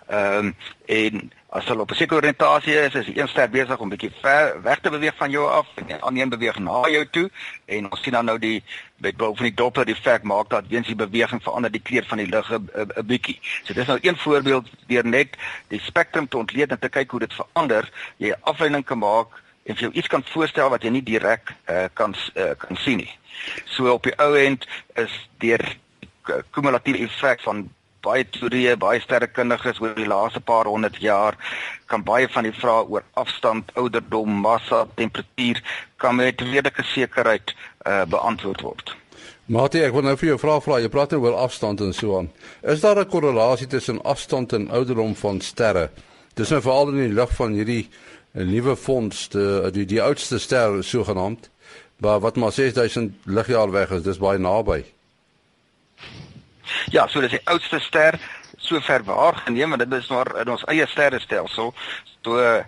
Ehm 0.08 0.45
um, 0.45 0.56
en 0.86 1.32
as 1.50 1.65
hulle 1.65 1.82
op 1.82 1.91
'n 1.91 1.95
sekere 1.95 2.19
oriëntasie 2.22 2.74
is, 2.74 2.93
is 2.93 3.06
die 3.06 3.19
een 3.19 3.28
ster 3.28 3.50
besig 3.50 3.78
om 3.78 3.89
bietjie 3.89 4.12
ver 4.22 4.62
weg 4.62 4.80
te 4.80 4.89
beweeg 4.89 5.15
van 5.15 5.30
jou 5.30 5.50
af 5.50 5.67
en 5.76 5.86
die 5.86 5.95
ander 5.95 6.24
een 6.24 6.30
beweeg 6.30 6.60
na 6.60 6.89
jou 6.89 7.10
toe 7.10 7.30
en 7.65 7.91
ons 7.91 8.02
sien 8.02 8.13
dan 8.13 8.26
nou 8.26 8.39
die 8.39 8.63
met 8.95 9.17
bo 9.17 9.34
van 9.34 9.45
die 9.45 9.54
Doppler 9.54 9.88
effek 9.88 10.24
maak 10.24 10.50
dat 10.50 10.67
weens 10.67 10.88
die 10.88 10.95
beweging 10.95 11.43
verander 11.43 11.72
die 11.72 11.82
kleur 11.82 12.06
van 12.06 12.17
die 12.17 12.28
lig 12.28 12.52
'n 12.52 13.06
bietjie. 13.06 13.39
So 13.63 13.74
dis 13.74 13.88
nou 13.88 14.00
een 14.02 14.17
voorbeeld 14.17 14.69
deur 14.88 15.06
net 15.06 15.38
die 15.67 15.80
spektrum 15.80 16.28
te 16.28 16.38
ontleed 16.38 16.72
en 16.72 16.80
te 16.80 16.89
kyk 16.89 17.12
hoe 17.12 17.19
dit 17.19 17.34
verander, 17.34 17.89
jy 18.17 18.30
'n 18.30 18.41
afleiding 18.41 18.86
kan 18.86 18.98
maak 18.98 19.28
en 19.63 19.76
jy 19.76 19.89
iets 19.91 20.08
kan 20.08 20.24
voorstel 20.24 20.69
wat 20.69 20.84
jy 20.84 20.89
nie 20.89 21.04
direk 21.04 21.54
uh, 21.69 21.86
kan 21.93 22.15
uh, 22.36 22.52
kan 22.58 22.78
sien 22.78 22.98
nie. 22.98 23.17
So 23.65 23.93
op 23.93 24.04
die 24.04 24.17
ou 24.17 24.38
end 24.38 24.67
is 24.95 25.30
deur 25.38 25.78
kumulatiewe 26.52 27.06
effek 27.08 27.42
van 27.42 27.68
baie 28.06 28.24
teorieë, 28.32 28.78
baie 28.80 29.02
sterrekundiges 29.04 29.82
oor 29.84 29.96
die 29.98 30.08
laaste 30.08 30.39
paar 30.39 30.70
honderd 30.72 31.00
jaar 31.04 31.38
kan 31.89 32.04
baie 32.06 32.30
van 32.32 32.48
die 32.48 32.56
vrae 32.56 32.86
oor 32.88 33.04
afstand, 33.20 33.72
ouderdom, 33.80 34.39
massa, 34.44 34.86
temperatuur 34.96 35.62
kan 36.00 36.15
met 36.15 36.42
redelike 36.42 36.86
sekerheid 36.94 37.54
uh, 37.54 38.06
beantwoord 38.08 38.63
word. 38.63 38.96
Mate, 39.50 39.82
ek 39.82 39.96
wil 39.96 40.06
nou 40.06 40.13
vir 40.22 40.30
jou 40.30 40.38
vra 40.38 40.60
vra, 40.62 40.78
jy 40.78 40.92
praat 40.94 41.15
oor 41.18 41.39
afstand 41.42 41.82
en 41.82 41.94
so 41.98 42.20
aan. 42.20 42.30
Is 42.62 42.84
daar 42.86 43.00
'n 43.02 43.10
korrelasie 43.10 43.68
tussen 43.68 44.02
afstand 44.04 44.54
en 44.54 44.70
ouderdom 44.70 45.15
van 45.15 45.42
sterre? 45.42 45.89
Dis 46.36 46.50
nou 46.50 46.62
veral 46.62 46.94
in 46.94 47.02
die 47.10 47.15
lig 47.18 47.32
van 47.36 47.54
hierdie 47.58 47.89
eh, 48.34 48.46
nuwe 48.46 48.76
fonds, 48.76 49.28
die 49.30 49.72
die, 49.72 49.86
die 49.86 50.02
oudste 50.02 50.39
ster 50.39 50.84
sogenaamd, 50.84 51.50
maar 51.98 52.20
wat 52.20 52.38
maar 52.38 52.52
6000 52.52 53.12
ligjaar 53.26 53.72
weg 53.72 53.92
is, 53.92 54.04
dis 54.04 54.22
baie 54.22 54.38
naby. 54.38 54.86
Ja, 56.91 57.08
so 57.08 57.21
dis 57.21 57.38
die 57.38 57.47
oudste 57.47 57.79
ster 57.79 58.19
sover 58.60 59.03
waargeneem 59.03 59.69
want 59.69 59.84
dit 59.89 59.93
is 60.01 60.10
maar 60.12 60.36
in 60.41 60.51
ons 60.51 60.65
eie 60.67 60.88
sterrestelsel. 60.88 61.73
So 62.21 62.36
uh, 62.36 62.63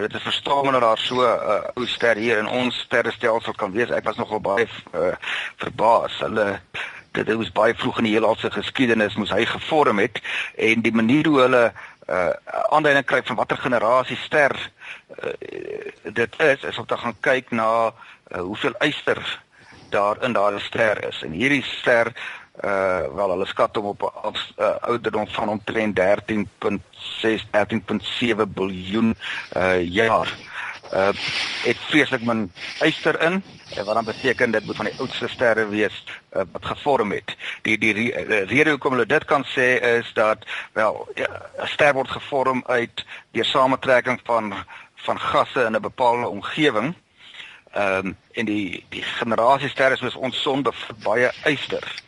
dit 0.00 0.14
is 0.14 0.22
verstaan 0.22 0.72
dat 0.72 0.80
daar 0.80 0.98
so 0.98 1.22
'n 1.22 1.38
uh, 1.52 1.70
ou 1.74 1.86
ster 1.86 2.16
hier 2.16 2.38
in 2.38 2.48
ons 2.48 2.78
sterrestelsel 2.78 3.54
kan 3.54 3.72
wees. 3.72 3.90
Ek 3.90 4.04
was 4.04 4.16
nogal 4.16 4.40
baie 4.40 4.68
uh, 4.94 5.14
verbaas. 5.56 6.18
Hulle 6.18 6.60
dit 7.24 7.36
was 7.36 7.52
baie 7.52 7.74
vroeg 7.74 7.98
in 7.98 8.08
die 8.08 8.12
heelal 8.12 8.36
se 8.36 8.50
geskiedenis 8.50 9.16
moes 9.16 9.32
hy 9.32 9.44
gevorm 9.48 9.98
het 9.98 10.20
en 10.56 10.82
die 10.84 10.92
manier 10.92 11.26
hoe 11.26 11.40
hulle 11.40 11.64
uh 12.06 12.32
aanduiding 12.70 13.04
kry 13.06 13.22
van 13.26 13.36
watter 13.36 13.58
generasie 13.58 14.16
ster 14.16 14.52
uh, 15.24 15.32
dit 16.02 16.40
is 16.42 16.62
is 16.62 16.78
om 16.78 16.86
te 16.86 16.96
gaan 16.96 17.16
kyk 17.20 17.50
na 17.50 17.70
uh, 17.86 18.40
hoeveel 18.40 18.76
yster 18.86 19.22
daar 19.90 20.22
in 20.22 20.32
daardie 20.32 20.62
ster 20.62 21.02
is 21.08 21.22
en 21.22 21.34
hierdie 21.34 21.64
ster 21.66 22.12
uh 22.64 23.14
wel 23.14 23.30
hulle 23.30 23.46
skat 23.46 23.76
hom 23.76 23.84
op 23.84 24.02
'n 24.02 24.36
uh, 24.62 24.76
ouderdom 24.80 25.28
van 25.28 25.48
omtrent 25.48 26.00
13.6 26.00 27.42
13.7 27.50 28.48
biljoen 28.48 29.16
uh 29.56 29.82
jaar. 29.92 30.28
Uh 30.92 31.08
dit 31.64 31.78
vreeslik 31.78 32.22
min 32.22 32.52
yster 32.80 33.20
in 33.22 33.42
wat 33.84 33.94
dan 33.94 34.04
beteken 34.04 34.50
dit 34.50 34.64
moet 34.64 34.76
van 34.76 34.84
die 34.84 34.98
oudste 34.98 35.28
sterre 35.28 35.68
wees 35.68 36.04
uh, 36.32 36.42
wat 36.52 36.64
gevorm 36.64 37.12
het. 37.12 37.36
Die 37.62 37.78
die 37.78 38.12
rede 38.44 38.70
hoekom 38.70 38.92
hulle 38.92 39.06
dit 39.06 39.24
kan 39.24 39.44
sê 39.44 39.80
is 39.80 40.12
dat 40.14 40.38
wel 40.72 41.08
'n 41.14 41.20
ja, 41.20 41.66
ster 41.66 41.92
word 41.92 42.10
gevorm 42.10 42.62
uit 42.66 43.04
deur 43.30 43.44
samentrekking 43.44 44.20
van 44.24 44.54
van 44.94 45.20
gasse 45.20 45.64
in 45.64 45.76
'n 45.76 45.80
bepaalde 45.80 46.28
omgewing. 46.28 46.94
Ehm 47.72 48.06
um, 48.06 48.16
en 48.32 48.44
die 48.44 48.84
die 48.88 49.02
generasiesterre 49.02 49.96
soos 49.96 50.14
ons 50.14 50.42
son 50.42 50.62
bevat 50.62 50.98
baie 51.02 51.32
yster. 51.44 52.04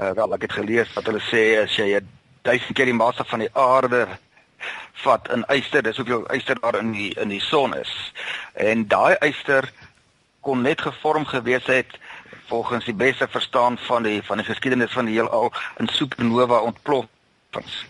Uh, 0.00 0.10
wel 0.16 0.32
ek 0.32 0.46
het 0.46 0.52
gelees 0.56 0.92
wat 0.96 1.08
hulle 1.10 1.20
sê 1.28 1.42
as 1.60 1.74
jy 1.76 2.00
1000 2.48 2.72
keer 2.72 2.88
die 2.88 2.96
massa 2.96 3.24
van 3.28 3.42
die 3.44 3.50
aarde 3.52 4.06
vat 5.02 5.28
in 5.34 5.44
yster, 5.52 5.82
dis 5.84 5.98
hoeveel 6.00 6.24
yster 6.32 6.56
daar 6.60 6.78
in 6.78 6.94
die 6.96 7.10
in 7.20 7.28
die 7.28 7.42
son 7.44 7.76
is. 7.76 7.92
En 8.56 8.86
daai 8.88 9.16
yster 9.28 9.68
kon 10.40 10.64
net 10.64 10.80
gevorm 10.80 11.26
gewees 11.28 11.68
het 11.68 11.98
volgens 12.48 12.88
die 12.88 12.96
beste 12.96 13.28
verstaan 13.28 13.76
van 13.78 14.08
die 14.08 14.22
van 14.24 14.40
die 14.40 14.48
geskiedenis 14.48 14.96
van 14.96 15.04
die 15.04 15.18
heelal 15.18 15.52
in 15.76 15.92
supernova 15.92 16.64
ontploffings. 16.70 17.84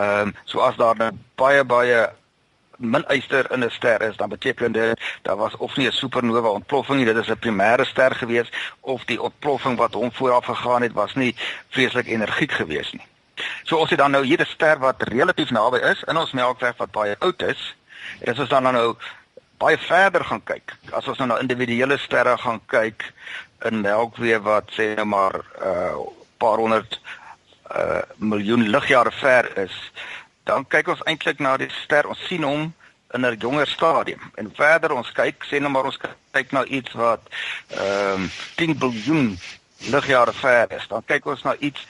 Ehm 0.00 0.32
um, 0.32 0.34
so 0.44 0.64
as 0.64 0.80
daar 0.80 0.96
nou 0.96 1.12
baie 1.40 1.64
baie 1.64 2.08
min 2.78 3.04
yster 3.08 3.52
in 3.52 3.64
'n 3.64 3.70
ster 3.70 4.02
is, 4.02 4.16
dan 4.16 4.28
beteken 4.28 4.72
dit 4.72 5.00
daar 5.22 5.36
was 5.36 5.56
of 5.56 5.76
nie 5.76 5.86
'n 5.86 5.92
supernova 5.92 6.48
ontploffing 6.48 6.96
nie, 6.96 7.04
dit 7.04 7.16
is 7.16 7.28
'n 7.28 7.38
primêre 7.38 7.84
ster 7.84 8.14
gewees 8.14 8.48
of 8.80 9.04
die 9.04 9.22
ontploffing 9.22 9.76
wat 9.76 9.94
hom 9.94 10.12
vooraf 10.12 10.44
gegaan 10.44 10.82
het 10.82 10.92
was 10.92 11.14
nie 11.14 11.34
vreeslik 11.68 12.06
energiek 12.06 12.52
gewees 12.52 12.92
nie. 12.92 13.06
So 13.64 13.82
as 13.82 13.90
jy 13.90 13.96
dan 13.96 14.10
nou 14.10 14.24
hier 14.24 14.40
'n 14.40 14.46
ster 14.46 14.78
wat 14.78 15.02
relatief 15.02 15.50
naby 15.50 15.78
is 15.78 16.02
in 16.02 16.16
ons 16.16 16.32
Melkweg 16.32 16.76
wat 16.76 16.90
baie 16.90 17.16
oud 17.18 17.42
is, 17.42 17.74
en 18.20 18.32
as 18.32 18.38
ons 18.38 18.48
dan 18.48 18.62
nou 18.62 18.96
baie 19.58 19.78
verder 19.78 20.24
gaan 20.24 20.42
kyk, 20.44 20.76
as 20.92 21.08
ons 21.08 21.18
nou 21.18 21.28
na 21.28 21.38
individuele 21.38 21.98
sterre 21.98 22.38
gaan 22.38 22.60
kyk 22.66 23.12
in 23.64 23.80
Melkweg 23.80 24.42
wat 24.42 24.70
sê 24.70 24.94
nou 24.94 25.06
maar 25.06 25.34
'n 25.34 25.66
uh, 25.66 25.96
paar 26.38 26.58
honderd 26.58 27.00
uh 27.76 28.02
miljoen 28.16 28.68
ligjare 28.68 29.10
ver 29.10 29.58
is, 29.58 29.92
dan 30.44 30.66
kyk 30.68 30.88
ons 30.88 31.04
eintlik 31.08 31.38
na 31.38 31.56
die 31.56 31.70
ster. 31.84 32.08
Ons 32.08 32.26
sien 32.28 32.42
hom 32.42 32.72
in 33.14 33.26
'n 33.26 33.36
jonger 33.38 33.66
stadium. 33.66 34.20
En 34.34 34.52
verder 34.54 34.92
ons 34.92 35.12
kyk, 35.12 35.44
sê 35.44 35.60
nou 35.60 35.70
maar 35.70 35.84
ons 35.84 35.98
kyk 36.32 36.52
na 36.52 36.64
iets 36.64 36.92
wat 36.92 37.20
ehm 37.68 38.22
um, 38.22 38.30
10 38.56 38.78
biljoen 38.78 39.38
ligjare 39.90 40.32
ver 40.32 40.72
is. 40.72 40.86
Dan 40.88 41.02
kyk 41.06 41.26
ons 41.26 41.42
na 41.42 41.56
iets 41.58 41.86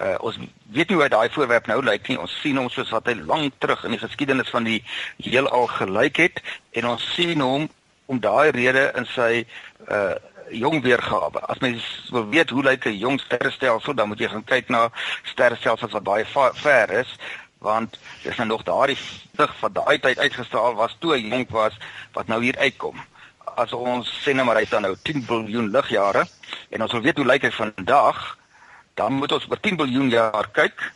uh, 0.00 0.14
ons 0.20 0.38
weet 0.70 0.88
nie 0.88 0.96
hoe 0.96 1.08
daai 1.08 1.30
voorwerp 1.30 1.66
nou 1.66 1.82
lyk 1.82 2.08
nie. 2.08 2.18
Ons 2.18 2.40
sien 2.40 2.56
hom 2.56 2.70
soos 2.70 2.90
wat 2.90 3.06
hy 3.06 3.14
lank 3.14 3.54
terug 3.58 3.84
in 3.84 3.90
die 3.90 4.02
geskiedenis 4.02 4.50
van 4.54 4.64
die 4.64 4.84
heelal 5.16 5.66
gelyk 5.66 6.16
het 6.16 6.42
en 6.70 6.86
ons 6.86 7.14
sien 7.14 7.40
hom 7.40 7.68
om 8.06 8.20
daai 8.20 8.50
rede 8.50 8.92
in 8.96 9.06
sy 9.16 9.46
uh 9.90 10.14
jong 10.48 10.80
weergawe. 10.80 11.42
As 11.52 11.58
mens 11.60 11.84
wil 12.08 12.24
weet 12.32 12.50
hoe 12.50 12.62
lyk 12.64 12.86
'n 12.86 12.96
jong 12.96 13.20
sterrestelsel, 13.20 13.94
dan 13.94 14.08
moet 14.08 14.18
jy 14.18 14.28
gaan 14.28 14.44
kyk 14.44 14.68
na 14.68 14.88
sterrestelsels 15.22 15.92
wat 15.92 16.02
baie 16.02 16.24
ver 16.54 16.90
is 16.90 17.10
want 17.58 17.98
dis 18.22 18.36
nou 18.36 18.48
nog 18.48 18.62
daardie 18.62 18.98
lig 19.38 19.54
van 19.58 19.72
daai 19.72 19.98
tyd 19.98 20.18
uitgestraal 20.18 20.74
was 20.74 20.96
toe 20.98 21.14
hy 21.14 21.22
jonk 21.26 21.50
was 21.50 21.78
wat 22.12 22.26
nou 22.26 22.42
hier 22.42 22.58
uitkom. 22.58 22.98
As 23.58 23.72
ons 23.72 24.10
sê 24.24 24.34
nou 24.34 24.46
maar 24.46 24.60
hy 24.60 24.66
dan 24.70 24.86
nou 24.86 24.94
10 25.02 25.24
biljoen 25.26 25.70
ligjare 25.74 26.26
en 26.70 26.82
ons 26.82 26.92
wil 26.92 27.02
weet 27.02 27.16
hoe 27.16 27.26
lyk 27.26 27.48
hy 27.48 27.50
vandag, 27.50 28.20
dan 28.94 29.18
moet 29.18 29.32
ons 29.32 29.48
oor 29.50 29.60
10 29.60 29.76
biljoen 29.76 30.10
jaar 30.10 30.50
kyk 30.54 30.92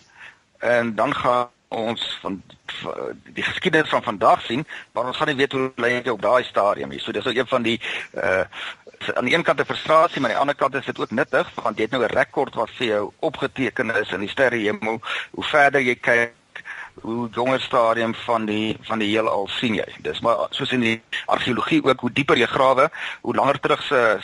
en 0.62 0.94
dan 0.94 1.14
gaan 1.14 1.50
ons 1.72 2.02
van 2.20 2.36
die 3.32 3.42
geskiedenis 3.42 3.90
van 3.90 4.02
vandag 4.04 4.42
sien, 4.44 4.66
maar 4.92 5.08
ons 5.08 5.16
gaan 5.16 5.30
nie 5.32 5.38
weet 5.40 5.54
hoe 5.56 5.70
lyk 5.80 6.04
hy 6.04 6.12
op 6.12 6.22
daai 6.22 6.44
stadium 6.44 6.92
nie. 6.92 7.00
So 7.00 7.12
dis 7.16 7.26
ook 7.26 7.38
een 7.38 7.48
van 7.48 7.66
die 7.66 7.80
uh 8.12 8.44
aan 9.02 9.26
die 9.26 9.34
een 9.34 9.42
kant 9.42 9.60
'n 9.60 9.64
frustrasie, 9.64 10.20
maar 10.20 10.30
aan 10.30 10.36
die 10.36 10.40
ander 10.40 10.54
kant 10.54 10.74
is 10.74 10.86
dit 10.86 10.98
ook 10.98 11.10
nuttig 11.10 11.50
want 11.54 11.76
jy 11.76 11.82
het 11.82 11.90
nou 11.90 12.04
'n 12.04 12.14
rekord 12.14 12.54
wat 12.54 12.70
vir 12.70 12.86
jou 12.86 13.12
opgeteken 13.18 13.90
is 13.96 14.12
in 14.12 14.20
die 14.20 14.28
sterrehemel. 14.28 15.00
Hoe 15.30 15.44
verder 15.44 15.80
jy 15.80 15.94
kyk, 15.94 16.32
hoe 17.00 17.28
jonger 17.30 17.60
stadium 17.60 18.14
van 18.14 18.46
die 18.46 18.76
van 18.88 18.98
die 18.98 19.08
heelal 19.08 19.48
sien 19.48 19.74
jy. 19.74 19.86
Dis 20.04 20.20
maar 20.20 20.46
soos 20.50 20.72
in 20.72 20.80
die 20.84 21.00
argeologie 21.26 21.82
ook, 21.84 22.00
hoe 22.00 22.12
dieper 22.12 22.38
jy 22.38 22.46
grawe, 22.46 22.88
hoe 23.20 23.34
langer 23.34 23.60
terug 23.60 23.82
se 23.82 24.18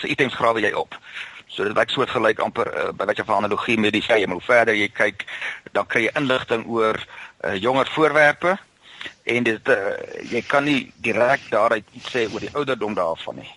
se 0.00 0.08
items 0.08 0.34
grawe 0.34 0.60
jy 0.60 0.72
op. 0.72 0.96
So 1.46 1.64
dit 1.64 1.76
lyk 1.76 1.90
soortgelyk 1.90 2.40
amper 2.40 2.68
uh, 2.72 2.90
by 2.96 3.08
wat 3.10 3.18
jy 3.20 3.24
van 3.28 3.42
analogie 3.44 3.78
met 3.78 3.92
die 3.92 4.04
sê, 4.04 4.22
hoe 4.24 4.40
verder 4.40 4.74
jy 4.74 4.88
kyk, 4.88 5.26
dan 5.72 5.86
kry 5.86 6.06
jy 6.06 6.12
inligting 6.16 6.64
oor 6.66 6.96
uh, 6.96 7.56
jonger 7.60 7.88
voorwerpe 7.92 8.56
en 9.24 9.44
dit 9.44 9.68
uh, 9.68 9.96
jy 10.30 10.42
kan 10.48 10.64
nie 10.64 10.92
direk 11.04 11.44
daaruit 11.50 11.84
iets 11.92 12.12
sê 12.14 12.26
oor 12.32 12.40
die 12.40 12.54
ouderdom 12.54 12.94
daarvan 12.94 13.42
nie. 13.42 13.50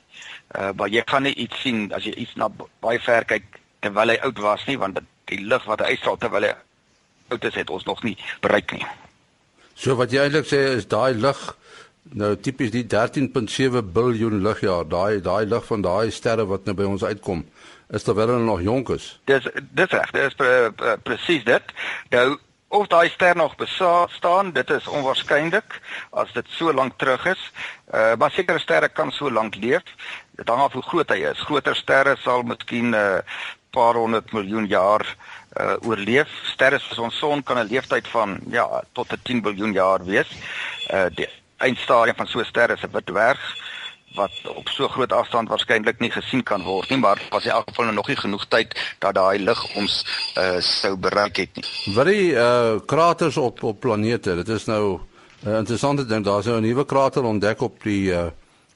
Uh 0.55 0.71
maar 0.77 0.89
jy 0.89 1.01
kan 1.03 1.23
nie 1.25 1.33
iets 1.33 1.61
sien 1.61 1.87
as 1.93 2.05
jy 2.05 2.13
iets 2.21 2.35
na 2.39 2.49
baie 2.83 2.99
ver 2.99 3.25
kyk 3.25 3.59
terwyl 3.81 4.13
hy 4.13 4.17
oud 4.27 4.39
was 4.43 4.63
nie 4.67 4.77
want 4.81 4.99
die 5.29 5.41
lig 5.41 5.65
wat 5.69 5.81
hy 5.81 5.95
uitstraal 5.95 6.19
terwyl 6.21 6.45
hy 6.47 6.53
oud 7.29 7.43
is 7.43 7.55
het 7.55 7.69
ons 7.69 7.83
nog 7.83 8.03
nie 8.03 8.17
bereik 8.41 8.71
nie. 8.71 8.85
So 9.75 9.95
wat 9.99 10.13
jy 10.13 10.23
eintlik 10.23 10.47
sê 10.47 10.61
is 10.77 10.87
daai 10.87 11.13
lig 11.19 11.41
nou 12.13 12.35
tipies 12.37 12.71
die 12.71 12.85
13.7 12.85 13.81
biljoen 13.93 14.41
ligjaar, 14.45 14.85
daai 14.87 15.21
daai 15.25 15.45
lig 15.49 15.65
van 15.65 15.81
daai 15.81 16.11
sterre 16.13 16.45
wat 16.45 16.65
nou 16.65 16.75
by 16.77 16.85
ons 16.87 17.03
uitkom, 17.03 17.43
is 17.89 18.05
terwyl 18.05 18.35
hulle 18.35 18.45
nog 18.45 18.61
jonk 18.61 18.93
is. 18.95 19.15
Dis 19.29 19.47
dis 19.73 19.93
reg, 19.93 20.11
dis 20.13 20.37
pre, 20.37 20.71
pre, 20.77 20.97
presies 21.03 21.45
dit. 21.47 21.73
Nou 22.13 22.27
of 22.75 22.87
daai 22.91 23.09
ster 23.09 23.35
nog 23.37 23.55
bestaan, 23.55 24.51
dit 24.53 24.69
is 24.69 24.87
onwaarskynlik 24.87 25.79
as 26.11 26.31
dit 26.35 26.47
so 26.57 26.73
lank 26.73 26.97
terug 27.01 27.25
is. 27.33 27.41
Uh 27.93 28.13
maar 28.19 28.31
sekere 28.31 28.59
sterre 28.59 28.89
kan 28.89 29.11
so 29.11 29.31
lank 29.31 29.55
leef. 29.55 29.83
Dit 30.37 30.49
hang 30.49 30.61
af 30.61 30.73
hoe 30.73 30.83
groot 30.83 31.09
hy 31.09 31.23
is. 31.31 31.45
Groter 31.49 31.75
sterre 31.75 32.17
sal 32.21 32.43
miskien 32.43 32.91
'n 32.91 32.95
uh, 32.95 33.19
paar 33.71 33.95
honderd 33.95 34.31
miljoen 34.31 34.67
jaar 34.67 35.03
uh, 35.03 35.35
oorleef. 35.81 36.27
Sterre 36.53 36.79
soos 36.79 36.99
ons 36.99 37.17
son 37.17 37.43
kan 37.43 37.57
'n 37.57 37.67
leeftyd 37.69 38.07
van 38.07 38.39
ja, 38.49 38.83
tot 38.93 39.11
'n 39.11 39.19
10 39.23 39.41
miljard 39.41 39.73
jaar 39.73 40.05
wees. 40.05 40.29
Uh 40.93 41.05
die 41.15 41.27
eindstadium 41.57 42.15
van 42.15 42.27
so 42.27 42.39
'n 42.39 42.45
ster 42.45 42.71
is 42.71 42.83
'n 42.83 42.91
wit 42.91 43.05
dwerg 43.05 43.39
wat 44.15 44.31
op 44.47 44.69
so 44.69 44.87
groot 44.87 45.11
afstand 45.11 45.49
waarskynlik 45.49 45.99
nie 45.99 46.11
gesien 46.11 46.43
kan 46.43 46.63
word 46.63 46.89
nie, 46.89 46.97
maar 46.97 47.21
was 47.29 47.45
in 47.45 47.51
elk 47.51 47.69
geval 47.69 47.91
nog 47.91 48.07
nie 48.07 48.15
genoeg 48.15 48.45
tyd 48.47 48.95
dat 48.99 49.15
daai 49.15 49.39
lig 49.39 49.75
ons 49.75 50.05
uh 50.37 50.59
sou 50.59 50.95
bereik 50.95 51.37
het 51.37 51.55
nie. 51.55 51.93
Wat 51.95 52.05
die 52.05 52.31
uh 52.31 52.79
kraters 52.85 53.37
op 53.37 53.63
op 53.63 53.79
planete, 53.79 54.35
dit 54.35 54.49
is 54.49 54.65
nou 54.65 54.99
'n 55.43 55.49
uh, 55.49 55.57
interessante 55.57 56.05
ding. 56.05 56.25
Daar's 56.25 56.45
nou 56.45 56.57
'n 56.57 56.61
nuwe 56.61 56.85
krater 56.85 57.23
ontdek 57.23 57.61
op 57.61 57.83
die 57.83 58.11
uh 58.11 58.27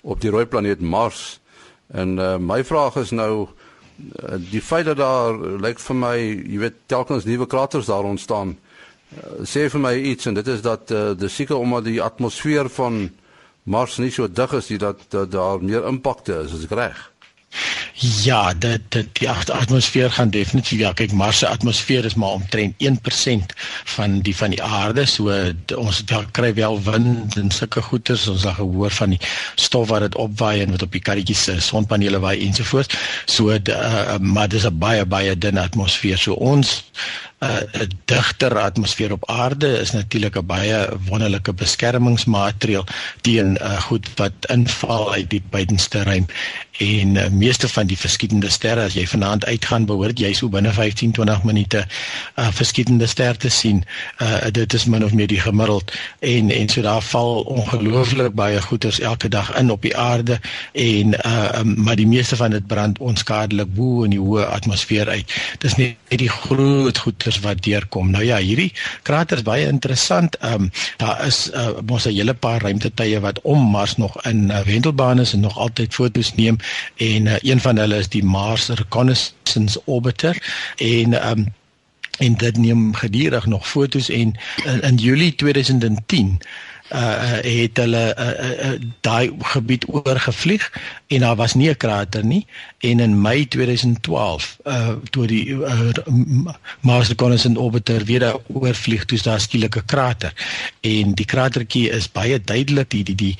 op 0.03 0.21
die 0.21 0.29
rooi 0.29 0.45
planeet 0.45 0.81
Mars. 0.81 1.39
En 1.87 2.17
uh 2.17 2.37
my 2.37 2.63
vraag 2.63 2.95
is 2.95 3.11
nou 3.11 3.47
Eh, 3.47 3.58
die 4.51 4.61
feit 4.61 4.85
dat 4.85 4.97
daar 4.97 5.37
lyk 5.61 5.79
vir 5.79 5.95
my, 5.95 6.15
jy 6.19 6.59
weet, 6.63 6.81
telkens 6.91 7.27
nuwe 7.27 7.47
kraters 7.47 7.89
daar 7.89 8.07
ontstaan, 8.07 8.55
uh, 8.55 9.43
sê 9.43 9.67
vir 9.69 9.83
my 9.83 9.93
iets 10.11 10.29
en 10.29 10.37
dit 10.39 10.47
is 10.47 10.61
dat 10.65 10.91
uh, 10.91 11.11
dis 11.17 11.35
seker 11.35 11.57
omdat 11.59 11.87
die 11.89 12.01
atmosfeer 12.03 12.69
van 12.69 13.09
Mars 13.69 13.99
nie 13.99 14.11
so 14.11 14.27
dig 14.27 14.53
is 14.57 14.69
nie 14.69 14.79
dat, 14.81 15.01
dat 15.13 15.31
daar 15.31 15.61
meer 15.61 15.85
impakte 15.87 16.41
is, 16.45 16.55
is 16.57 16.65
ek 16.65 16.77
reg? 16.79 17.08
Ja, 17.99 18.53
dit 18.53 18.81
dit 18.89 19.07
die 19.19 19.29
atmosfeer 19.29 20.11
gaan 20.11 20.29
definitief 20.31 20.79
ja, 20.79 20.93
kyk 20.95 21.11
Mars 21.11 21.41
se 21.41 21.47
atmosfeer 21.47 22.05
is 22.07 22.13
maar 22.15 22.37
omtrent 22.37 22.75
1% 22.79 23.55
van 23.95 24.19
die 24.23 24.35
van 24.35 24.55
die 24.55 24.61
aarde. 24.63 25.03
So 25.05 25.35
ons 25.75 25.99
wel 26.07 26.23
kry 26.31 26.53
wel 26.55 26.79
wind 26.83 27.35
en 27.35 27.51
sulke 27.51 27.81
goeters. 27.81 28.27
Ons 28.31 28.45
het 28.47 28.55
gehoor 28.55 28.95
van 28.95 29.17
die 29.17 29.19
stof 29.55 29.91
wat 29.91 30.05
dit 30.07 30.15
opwaai 30.15 30.61
en 30.61 30.71
wat 30.71 30.85
op 30.87 30.95
die 30.95 31.03
karretjies 31.03 31.43
se 31.43 31.59
sonpanele 31.59 32.23
waai 32.23 32.39
ensovoorts. 32.45 32.95
So 33.25 33.51
uh, 33.51 34.15
maar 34.19 34.47
dis 34.47 34.63
'n 34.63 34.79
baie 34.79 35.05
baie 35.05 35.37
dun 35.37 35.57
atmosfeer. 35.57 36.17
So 36.17 36.33
ons 36.33 36.83
'n 37.39 37.81
uh, 37.81 37.87
digter 38.05 38.57
atmosfeer 38.59 39.11
op 39.11 39.29
aarde 39.29 39.79
is 39.79 39.91
natuurlik 39.91 40.35
'n 40.35 40.45
baie 40.45 40.87
wonderlike 41.07 41.53
beskermingsmaatreël 41.53 42.85
teen 43.21 43.57
uh, 43.61 43.81
goed 43.81 44.07
wat 44.15 44.31
inval 44.47 45.13
uit 45.13 45.29
die 45.29 45.43
buitenste 45.49 46.03
ruim. 46.03 46.25
En 46.79 47.15
uh, 47.15 47.27
meeste 47.27 47.69
van 47.69 47.87
die 47.87 47.97
verskietende 47.97 48.49
sterre 48.49 48.83
as 48.83 48.93
jy 48.93 49.07
vanaand 49.07 49.45
uitgaan 49.45 49.85
behoort 49.85 50.19
jy 50.19 50.33
so 50.33 50.49
binne 50.49 50.71
15 50.71 51.11
20 51.11 51.43
minute 51.43 51.77
'n 51.77 52.41
uh, 52.41 52.51
verskietende 52.51 53.07
ster 53.07 53.37
te 53.37 53.49
sien. 53.49 53.83
Uh, 54.21 54.51
dit 54.51 54.73
is 54.73 54.85
min 54.85 55.03
of 55.03 55.13
meer 55.13 55.27
die 55.27 55.39
gemiddeld. 55.39 55.91
En 56.19 56.49
en 56.49 56.69
so 56.69 56.81
daar 56.81 57.01
val 57.01 57.41
ongelooflik 57.41 58.33
baie 58.33 58.61
goeters 58.61 58.99
elke 58.99 59.27
dag 59.27 59.55
in 59.55 59.71
op 59.71 59.81
die 59.81 59.97
aarde. 59.97 60.39
En 60.71 61.13
uh, 61.25 61.49
um, 61.59 61.83
maar 61.83 61.95
die 61.95 62.07
meeste 62.07 62.35
van 62.35 62.51
dit 62.51 62.67
brand 62.67 62.99
onskadelik 62.99 63.73
bo 63.73 64.03
in 64.03 64.09
die 64.09 64.19
hoë 64.19 64.45
atmosfeer 64.45 65.09
uit. 65.09 65.33
Dis 65.57 65.75
net 65.75 65.95
die 66.07 66.29
groot 66.29 66.97
goed 66.97 67.28
kraters 67.29 67.39
wat 67.43 67.63
deurkom. 67.63 68.11
Nou 68.11 68.23
ja, 68.23 68.37
hierdie 68.37 68.71
kraters 69.03 69.43
baie 69.43 69.67
interessant. 69.67 70.35
Ehm 70.41 70.53
um, 70.53 70.71
daar 70.97 71.25
is 71.25 71.49
uh, 71.53 71.79
mos 71.85 72.05
'n 72.05 72.15
hele 72.15 72.33
paar 72.33 72.61
ruimtetuie 72.61 73.19
wat 73.19 73.41
om 73.43 73.59
Mars 73.71 73.97
nog 73.97 74.25
in 74.25 74.49
uh, 74.49 74.59
wentelbaan 74.65 75.19
is 75.19 75.33
en 75.33 75.39
nog 75.39 75.57
altyd 75.57 75.93
foto's 75.93 76.35
neem 76.35 76.57
en 76.97 77.25
uh, 77.25 77.35
een 77.41 77.59
van 77.59 77.77
hulle 77.77 77.97
is 77.97 78.09
die 78.09 78.23
Mars 78.23 78.69
Reconnaissance 78.69 79.81
Orbiter 79.85 80.35
en 80.77 81.13
ehm 81.13 81.39
um, 81.39 81.53
en 82.19 82.35
dit 82.35 82.57
neem 82.57 82.93
gedurig 82.93 83.45
nog 83.45 83.67
foto's 83.67 84.09
en 84.09 84.33
in, 84.65 84.81
in 84.81 84.95
Julie 84.95 85.35
2010 85.35 86.39
uh 86.93 87.37
het 87.41 87.77
hulle 87.77 88.15
uh, 88.17 88.27
uh, 88.27 88.71
uh, 88.71 88.81
daai 89.01 89.31
gebied 89.39 89.85
oorgevlieg 89.87 90.71
en 91.07 91.19
daar 91.19 91.35
was 91.35 91.53
nie 91.53 91.69
'n 91.69 91.77
krater 91.77 92.25
nie. 92.25 92.45
En 92.79 92.99
in 92.99 93.21
Mei 93.21 93.47
2012 93.47 94.57
uh 94.63 94.89
toe 95.09 95.27
die 95.27 95.45
uh, 95.47 95.89
Mars 96.81 97.07
Reconnaissance 97.07 97.59
Orbiter 97.59 98.05
weer 98.05 98.19
daar 98.19 98.37
oorvlieg 98.47 99.05
toe 99.05 99.21
daar 99.21 99.39
skielik 99.39 99.75
'n 99.75 99.85
krater. 99.85 100.33
En 100.81 101.13
die 101.13 101.25
kratertjie 101.25 101.89
is 101.89 102.11
baie 102.11 102.41
duidelik 102.41 102.89
die 102.89 103.03
die 103.03 103.15
die 103.15 103.37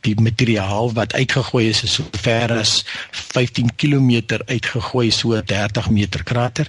die 0.00 0.14
materiaal 0.20 0.92
wat 0.92 1.14
uitgegooi 1.14 1.68
is 1.68 1.82
is 1.82 1.94
so 1.98 2.04
ver 2.22 2.52
as 2.52 2.84
15 3.10 3.74
km 3.76 4.38
uitgegooi 4.46 5.10
so 5.10 5.42
30 5.42 5.90
meter 5.90 6.22
krater. 6.22 6.66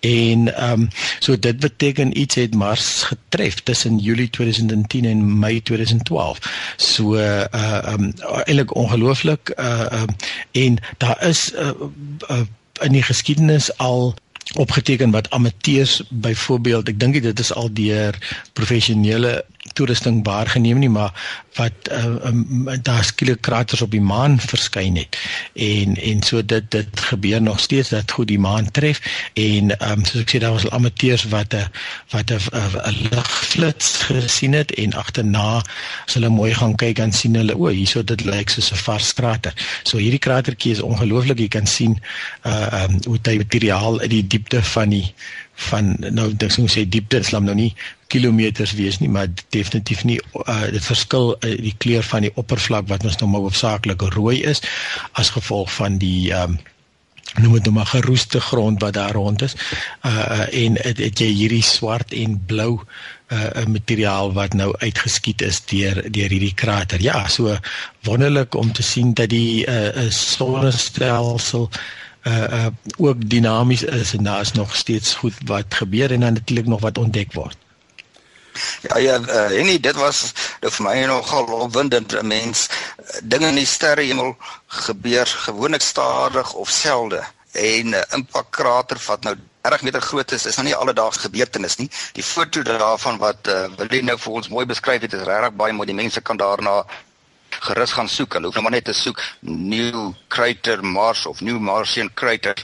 En 0.00 0.54
ehm 0.54 0.80
um, 0.80 0.88
so 1.18 1.38
dit 1.38 1.58
beteken 1.60 2.18
iets 2.18 2.34
het 2.34 2.54
Mars 2.54 3.02
getref 3.02 3.60
tussen 3.60 3.98
Julie 3.98 4.30
2010 4.30 5.04
en 5.04 5.38
Mei 5.38 5.62
2012 5.62 6.38
so 6.76 7.14
uh 7.14 7.44
ehm 7.52 8.02
um, 8.02 8.12
eintlik 8.44 8.74
ongelooflik 8.74 9.52
uh 9.58 9.86
um, 9.92 10.16
en 10.50 10.78
daar 10.98 11.26
is 11.26 11.52
uh, 11.54 11.70
uh, 12.30 12.40
in 12.80 12.92
die 12.92 13.02
geskiedenis 13.02 13.76
al 13.76 14.14
opgeteken 14.54 15.10
wat 15.10 15.30
amateurs 15.30 16.02
byvoorbeeld 16.10 16.88
ek 16.88 17.00
dink 17.00 17.22
dit 17.22 17.38
is 17.38 17.52
al 17.54 17.72
deur 17.72 18.18
professionele 18.52 19.44
toerusting 19.72 20.24
waargeneem 20.26 20.78
nie 20.78 20.90
maar 20.90 21.12
wat 21.54 21.90
uh, 21.92 22.04
um, 22.26 22.68
daar 22.82 23.04
skielik 23.04 23.40
kraters 23.40 23.82
op 23.82 23.90
die 23.90 24.00
maan 24.00 24.40
verskyn 24.40 24.96
het. 24.96 25.18
En 25.54 25.96
en 25.96 26.22
so 26.22 26.44
dit 26.44 26.70
dit 26.70 27.00
gebeur 27.00 27.42
nog 27.42 27.60
steeds 27.60 27.88
dat 27.88 28.10
goed 28.10 28.28
die 28.28 28.38
maan 28.38 28.70
tref 28.70 29.00
en 29.34 29.74
um, 29.90 30.04
soos 30.04 30.24
ek 30.24 30.34
sê 30.34 30.40
daar 30.42 30.56
was 30.56 30.64
al 30.64 30.78
amateurs 30.78 31.26
wat 31.34 31.54
'n 31.54 31.68
wat 32.10 32.32
'n 32.32 32.96
ligflits 33.10 33.92
gesien 34.08 34.52
het 34.52 34.74
en 34.74 34.94
agterna 34.94 35.62
as 36.06 36.14
hulle 36.14 36.28
mooi 36.28 36.54
gaan 36.54 36.74
kyk 36.76 36.96
dan 36.96 37.12
sien 37.12 37.34
hulle 37.34 37.56
o 37.56 37.68
hierso 37.68 38.02
dit 38.02 38.24
lyk 38.24 38.48
soos 38.48 38.72
'n 38.72 38.82
vars 38.88 39.14
krater. 39.14 39.54
So 39.82 39.98
hierdie 39.98 40.18
kratertjie 40.18 40.72
is 40.72 40.80
ongelooflik. 40.80 41.38
Jy 41.38 41.48
kan 41.48 41.66
sien 41.66 42.00
uh 42.46 42.82
um, 42.82 42.98
hoe 43.04 43.18
dit 43.22 43.38
materiaal 43.38 44.00
in 44.00 44.08
die 44.10 44.26
diepte 44.26 44.62
van 44.62 44.88
die 44.88 45.14
van 45.54 45.96
nou 45.98 46.30
dink 46.36 46.52
ek 46.52 46.70
sê 46.70 46.88
diepte 46.88 47.22
sal 47.22 47.44
nou 47.44 47.54
nie 47.54 47.74
kilometers 48.12 48.74
wees 48.78 49.00
nie 49.02 49.10
maar 49.12 49.30
definitief 49.56 50.04
nie 50.08 50.18
uh, 50.46 50.66
dit 50.74 50.84
verskil 50.84 51.32
uh, 51.34 51.54
die 51.68 51.74
kleur 51.84 52.04
van 52.10 52.26
die 52.26 52.34
oppervlak 52.34 52.90
wat 52.92 53.08
ons 53.08 53.18
nou 53.20 53.30
maar 53.32 53.46
hoofsaaklik 53.46 54.04
rooi 54.16 54.42
is 54.54 54.62
as 55.18 55.32
gevolg 55.36 55.72
van 55.80 55.98
die 56.02 56.30
um, 56.36 56.60
noem 57.40 57.56
dit 57.56 57.68
nou 57.68 57.74
maar 57.78 57.88
geroeste 57.88 58.40
grond 58.40 58.80
wat 58.82 58.92
daar 58.92 59.12
rond 59.12 59.42
is. 59.42 59.54
Uh 60.04 60.64
en 60.64 60.76
het, 60.76 60.98
het 60.98 61.18
jy 61.18 61.30
hierdie 61.32 61.62
swart 61.64 62.12
en 62.12 62.36
blou 62.46 62.80
uh 63.32 63.64
materiaal 63.66 64.32
wat 64.36 64.52
nou 64.52 64.72
uitgeskiet 64.78 65.42
is 65.42 65.62
deur 65.64 66.02
deur 66.10 66.28
hierdie 66.28 66.54
krater. 66.54 67.00
Ja, 67.00 67.28
so 67.28 67.56
wonderlik 68.04 68.54
om 68.54 68.72
te 68.72 68.82
sien 68.82 69.14
dat 69.14 69.28
die 69.32 69.66
uh 69.66 70.10
sonnestelsel 70.10 71.70
uh 72.26 72.44
uh 72.60 72.66
ook 72.96 73.28
dinamies 73.28 73.82
is 73.82 74.14
en 74.14 74.24
daar 74.24 74.40
is 74.40 74.52
nog 74.52 74.76
steeds 74.76 75.14
goed 75.14 75.34
wat 75.44 75.74
gebeur 75.74 76.12
en 76.12 76.20
dan 76.20 76.32
natuurlik 76.32 76.66
nog 76.66 76.80
wat 76.80 76.98
ontdek 76.98 77.32
word. 77.32 77.56
Ja 78.82 78.98
ja, 78.98 79.18
uh, 79.18 79.58
en 79.58 79.80
dit 79.80 79.96
was 79.96 80.32
dit 80.60 80.74
vir 80.74 80.84
my 80.84 81.04
nogal 81.04 81.44
opwindend. 81.44 82.12
'n 82.12 82.26
Mens 82.26 82.68
dinge 83.22 83.48
in 83.48 83.60
die 83.60 83.66
sterrehemel 83.66 84.36
gebeur 84.66 85.26
gewoonlik 85.26 85.82
stadig 85.82 86.52
of 86.52 86.68
selde. 86.68 87.22
En 87.52 87.88
'n 87.88 87.94
uh, 87.94 88.02
impakkrater 88.10 89.02
wat 89.06 89.22
nou 89.22 89.36
30 89.62 89.82
meter 89.82 90.02
groot 90.02 90.32
is, 90.32 90.46
is 90.46 90.56
nou 90.56 90.66
nie 90.66 90.74
alledaagse 90.74 91.20
gebeurtenis 91.20 91.76
nie. 91.76 91.90
Die 92.12 92.22
foto 92.22 92.62
daarvan 92.62 93.18
wat 93.18 93.48
uh, 93.48 93.68
Willie 93.76 94.02
nou 94.02 94.18
vir 94.18 94.32
ons 94.32 94.48
mooi 94.48 94.66
beskryf 94.66 95.00
het, 95.00 95.12
is 95.12 95.22
regtig 95.28 95.54
baie 95.54 95.72
mooi. 95.72 95.86
Die 95.86 95.94
mense 95.94 96.20
kan 96.20 96.36
daarna 96.36 96.82
gerus 97.62 97.92
gaan 97.94 98.08
soek. 98.10 98.34
Hulle 98.36 98.48
hoef 98.48 98.56
nou 98.58 98.64
maar 98.66 98.74
net 98.74 98.88
te 98.88 98.94
soek 98.96 99.20
New 99.46 100.10
Crater 100.32 100.82
Mars 100.84 101.26
of 101.30 101.40
New 101.46 101.58
Martian 101.62 102.10
Crater. 102.14 102.58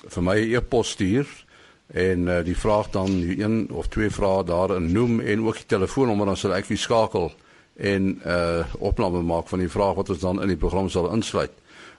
vir 0.07 0.23
my 0.23 0.39
'n 0.39 0.55
e-pos 0.55 0.89
stuur 0.89 1.27
en 1.87 2.27
uh, 2.27 2.43
die 2.43 2.57
vraag 2.57 2.89
dan 2.89 3.07
een 3.37 3.69
of 3.71 3.87
twee 3.87 4.09
vrae 4.09 4.43
daarin 4.43 4.91
noem 4.91 5.19
en 5.19 5.45
ook 5.45 5.55
die 5.55 5.65
telefoonnommer 5.65 6.25
dan 6.25 6.37
sal 6.37 6.53
ek 6.55 6.65
vir 6.65 6.77
skakel 6.77 7.31
en 7.75 8.03
'n 8.03 8.21
uh, 8.25 8.65
opname 8.79 9.21
maak 9.21 9.47
van 9.47 9.59
die 9.59 9.69
vraag 9.69 9.95
wat 9.95 10.09
ons 10.09 10.19
dan 10.19 10.41
in 10.41 10.47
die 10.47 10.57
program 10.57 10.89
sal 10.89 11.11
insluit. 11.11 11.51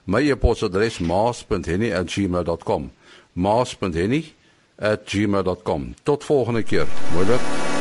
My 0.03 0.29
e-posadres 0.29 0.99
maas.henny@gmail.com. 0.99 2.91
maas.henny@gmail.com. 3.33 5.93
Tot 6.03 6.23
volgende 6.23 6.63
keer. 6.63 6.87
Mooi 7.13 7.25
dag. 7.25 7.76